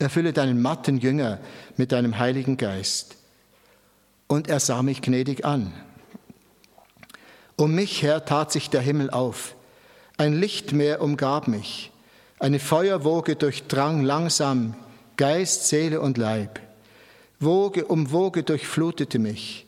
erfülle 0.00 0.32
deinen 0.32 0.60
matten 0.60 0.98
Jünger 0.98 1.38
mit 1.76 1.92
deinem 1.92 2.18
Heiligen 2.18 2.56
Geist. 2.56 3.14
Und 4.26 4.48
er 4.48 4.58
sah 4.58 4.82
mich 4.82 5.00
gnädig 5.00 5.44
an. 5.44 5.72
Um 7.60 7.74
mich 7.74 8.02
her 8.02 8.24
tat 8.24 8.50
sich 8.50 8.70
der 8.70 8.80
Himmel 8.80 9.10
auf. 9.10 9.54
Ein 10.16 10.32
Lichtmeer 10.32 11.02
umgab 11.02 11.46
mich. 11.46 11.90
Eine 12.38 12.58
Feuerwoge 12.58 13.36
durchdrang 13.36 14.02
langsam 14.02 14.74
Geist, 15.18 15.68
Seele 15.68 16.00
und 16.00 16.16
Leib. 16.16 16.58
Woge 17.38 17.84
um 17.84 18.12
Woge 18.12 18.44
durchflutete 18.44 19.18
mich. 19.18 19.66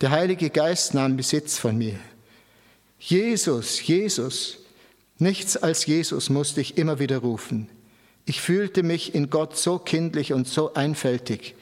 Der 0.00 0.12
Heilige 0.12 0.48
Geist 0.48 0.94
nahm 0.94 1.16
Besitz 1.16 1.58
von 1.58 1.76
mir. 1.76 1.98
Jesus, 3.00 3.84
Jesus, 3.84 4.58
nichts 5.18 5.56
als 5.56 5.86
Jesus 5.86 6.30
musste 6.30 6.60
ich 6.60 6.78
immer 6.78 7.00
wieder 7.00 7.18
rufen. 7.18 7.68
Ich 8.26 8.40
fühlte 8.40 8.84
mich 8.84 9.12
in 9.12 9.28
Gott 9.28 9.56
so 9.56 9.80
kindlich 9.80 10.32
und 10.32 10.46
so 10.46 10.74
einfältig, 10.74 11.56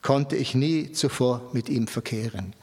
konnte 0.00 0.36
ich 0.36 0.54
nie 0.54 0.92
zuvor 0.92 1.50
mit 1.52 1.68
ihm 1.68 1.86
verkehren. 1.86 2.54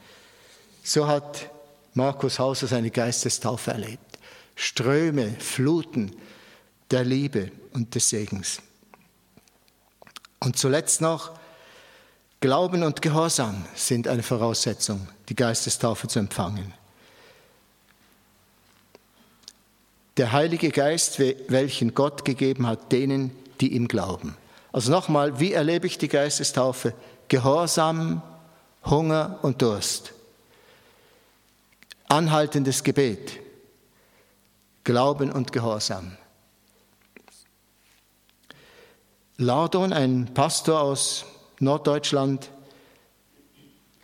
So 0.82 1.06
hat 1.06 1.48
Markus 1.94 2.38
Hauser 2.38 2.66
seine 2.66 2.90
Geistestaufe 2.90 3.72
erlebt. 3.72 4.18
Ströme, 4.54 5.34
Fluten, 5.38 6.14
der 6.90 7.04
Liebe 7.04 7.50
und 7.72 7.94
des 7.94 8.08
Segens. 8.08 8.60
Und 10.38 10.58
zuletzt 10.58 11.00
noch, 11.00 11.32
Glauben 12.40 12.82
und 12.84 13.02
Gehorsam 13.02 13.66
sind 13.74 14.08
eine 14.08 14.22
Voraussetzung, 14.22 15.06
die 15.28 15.36
Geistestaufe 15.36 16.08
zu 16.08 16.18
empfangen. 16.18 16.72
Der 20.16 20.32
Heilige 20.32 20.70
Geist, 20.70 21.18
welchen 21.18 21.94
Gott 21.94 22.24
gegeben 22.24 22.66
hat, 22.66 22.92
denen, 22.92 23.30
die 23.60 23.74
ihm 23.74 23.88
glauben. 23.88 24.36
Also 24.72 24.90
nochmal, 24.90 25.38
wie 25.38 25.52
erlebe 25.52 25.86
ich 25.86 25.98
die 25.98 26.08
Geistestaufe? 26.08 26.94
Gehorsam, 27.28 28.22
Hunger 28.84 29.38
und 29.42 29.60
Durst. 29.60 30.14
Anhaltendes 32.10 32.82
Gebet. 32.82 33.38
Glauben 34.82 35.30
und 35.30 35.52
Gehorsam. 35.52 36.16
Lardon, 39.36 39.92
ein 39.92 40.34
Pastor 40.34 40.80
aus 40.80 41.24
Norddeutschland, 41.60 42.50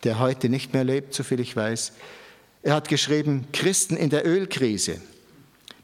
der 0.05 0.19
heute 0.19 0.47
nicht 0.47 0.71
mehr 0.71 0.85
lebt, 0.85 1.15
soviel 1.15 1.41
ich 1.41 1.53
weiß, 1.53 1.91
er 2.63 2.75
hat 2.75 2.87
geschrieben, 2.87 3.49
Christen 3.51 3.97
in 3.97 4.09
der 4.09 4.25
Ölkrise. 4.25 5.01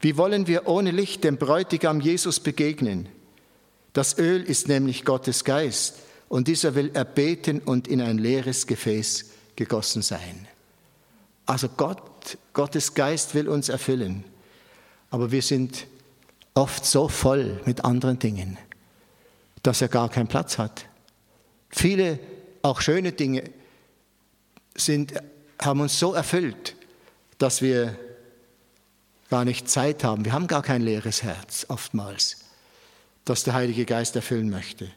Wie 0.00 0.16
wollen 0.16 0.46
wir 0.46 0.66
ohne 0.66 0.92
Licht 0.92 1.24
dem 1.24 1.36
Bräutigam 1.36 2.00
Jesus 2.00 2.40
begegnen? 2.40 3.06
Das 3.92 4.16
Öl 4.16 4.42
ist 4.42 4.66
nämlich 4.66 5.04
Gottes 5.04 5.44
Geist 5.44 5.96
und 6.30 6.48
dieser 6.48 6.74
will 6.74 6.90
erbeten 6.94 7.60
und 7.60 7.86
in 7.86 8.00
ein 8.00 8.16
leeres 8.16 8.66
Gefäß 8.66 9.26
gegossen 9.56 10.00
sein. 10.00 10.48
Also 11.46 11.68
Gott, 11.68 12.13
Gottes 12.52 12.94
Geist 12.94 13.34
will 13.34 13.48
uns 13.48 13.68
erfüllen, 13.68 14.24
aber 15.10 15.30
wir 15.30 15.42
sind 15.42 15.86
oft 16.54 16.84
so 16.84 17.08
voll 17.08 17.60
mit 17.64 17.84
anderen 17.84 18.18
Dingen 18.18 18.58
dass 19.64 19.80
er 19.80 19.88
gar 19.88 20.08
keinen 20.08 20.28
Platz 20.28 20.58
hat. 20.58 20.86
Viele, 21.70 22.20
auch 22.62 22.80
schöne 22.80 23.10
Dinge, 23.10 23.50
sind, 24.76 25.14
haben 25.60 25.80
uns 25.80 25.98
so 25.98 26.12
erfüllt, 26.12 26.76
dass 27.38 27.62
wir 27.62 27.98
gar 29.30 29.44
nicht 29.44 29.68
Zeit 29.68 30.04
haben. 30.04 30.24
Wir 30.24 30.32
haben 30.32 30.46
gar 30.46 30.62
kein 30.62 30.82
leeres 30.82 31.22
Herz 31.22 31.66
oftmals, 31.68 32.44
das 33.24 33.42
der 33.42 33.54
Heilige 33.54 33.86
Geist 33.86 34.14
erfüllen 34.14 34.50
möchte. 34.50 34.90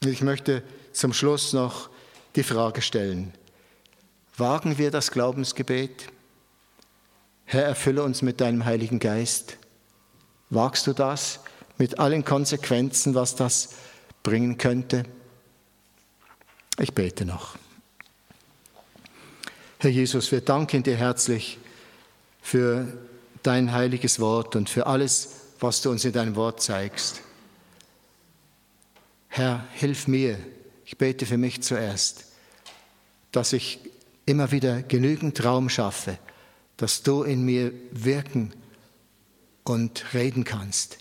Ich 0.00 0.22
möchte 0.22 0.62
zum 0.92 1.12
Schluss 1.12 1.52
noch 1.52 1.90
die 2.36 2.42
Frage 2.42 2.80
stellen, 2.80 3.34
wagen 4.40 4.78
wir 4.78 4.90
das 4.90 5.10
Glaubensgebet? 5.10 6.08
Herr, 7.44 7.64
erfülle 7.64 8.02
uns 8.02 8.22
mit 8.22 8.40
deinem 8.40 8.64
Heiligen 8.64 8.98
Geist. 8.98 9.58
Wagst 10.48 10.86
du 10.86 10.92
das? 10.92 11.40
mit 11.80 11.98
allen 11.98 12.26
Konsequenzen, 12.26 13.14
was 13.14 13.36
das 13.36 13.70
bringen 14.22 14.58
könnte. 14.58 15.04
Ich 16.78 16.92
bete 16.92 17.24
noch. 17.24 17.56
Herr 19.78 19.88
Jesus, 19.88 20.30
wir 20.30 20.42
danken 20.42 20.82
dir 20.82 20.96
herzlich 20.96 21.58
für 22.42 22.98
dein 23.42 23.72
heiliges 23.72 24.20
Wort 24.20 24.56
und 24.56 24.68
für 24.68 24.86
alles, 24.86 25.36
was 25.58 25.80
du 25.80 25.90
uns 25.90 26.04
in 26.04 26.12
deinem 26.12 26.36
Wort 26.36 26.60
zeigst. 26.60 27.22
Herr, 29.28 29.64
hilf 29.72 30.06
mir, 30.06 30.38
ich 30.84 30.98
bete 30.98 31.24
für 31.24 31.38
mich 31.38 31.62
zuerst, 31.62 32.26
dass 33.32 33.54
ich 33.54 33.78
immer 34.30 34.52
wieder 34.52 34.82
genügend 34.82 35.44
Raum 35.44 35.68
schaffe, 35.68 36.16
dass 36.76 37.02
du 37.02 37.24
in 37.24 37.42
mir 37.42 37.72
wirken 37.90 38.52
und 39.64 40.14
reden 40.14 40.44
kannst. 40.44 40.98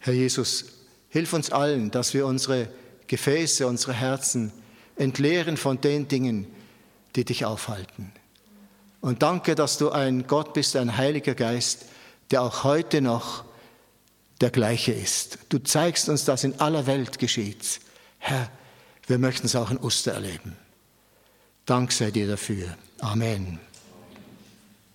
Herr 0.00 0.12
Jesus, 0.12 0.64
hilf 1.08 1.32
uns 1.32 1.50
allen, 1.50 1.92
dass 1.92 2.12
wir 2.12 2.26
unsere 2.26 2.68
Gefäße, 3.06 3.66
unsere 3.66 3.92
Herzen 3.92 4.52
entleeren 4.96 5.56
von 5.56 5.80
den 5.80 6.08
Dingen, 6.08 6.46
die 7.14 7.24
dich 7.24 7.44
aufhalten. 7.44 8.12
Und 9.00 9.22
danke, 9.22 9.54
dass 9.54 9.78
du 9.78 9.90
ein 9.90 10.26
Gott 10.26 10.54
bist, 10.54 10.74
ein 10.74 10.96
Heiliger 10.96 11.34
Geist, 11.34 11.86
der 12.32 12.42
auch 12.42 12.64
heute 12.64 13.00
noch 13.00 13.44
der 14.40 14.50
gleiche 14.50 14.92
ist. 14.92 15.38
Du 15.50 15.58
zeigst 15.58 16.08
uns, 16.08 16.24
dass 16.24 16.42
in 16.42 16.58
aller 16.58 16.86
Welt 16.86 17.18
geschieht. 17.20 17.80
Herr, 18.18 18.50
wir 19.06 19.18
möchten 19.18 19.46
es 19.46 19.54
auch 19.54 19.70
in 19.70 19.78
Oster 19.78 20.12
erleben. 20.12 20.56
Dank 21.66 21.92
sei 21.92 22.10
dir 22.10 22.28
dafür. 22.28 22.76
Amen. 23.00 23.58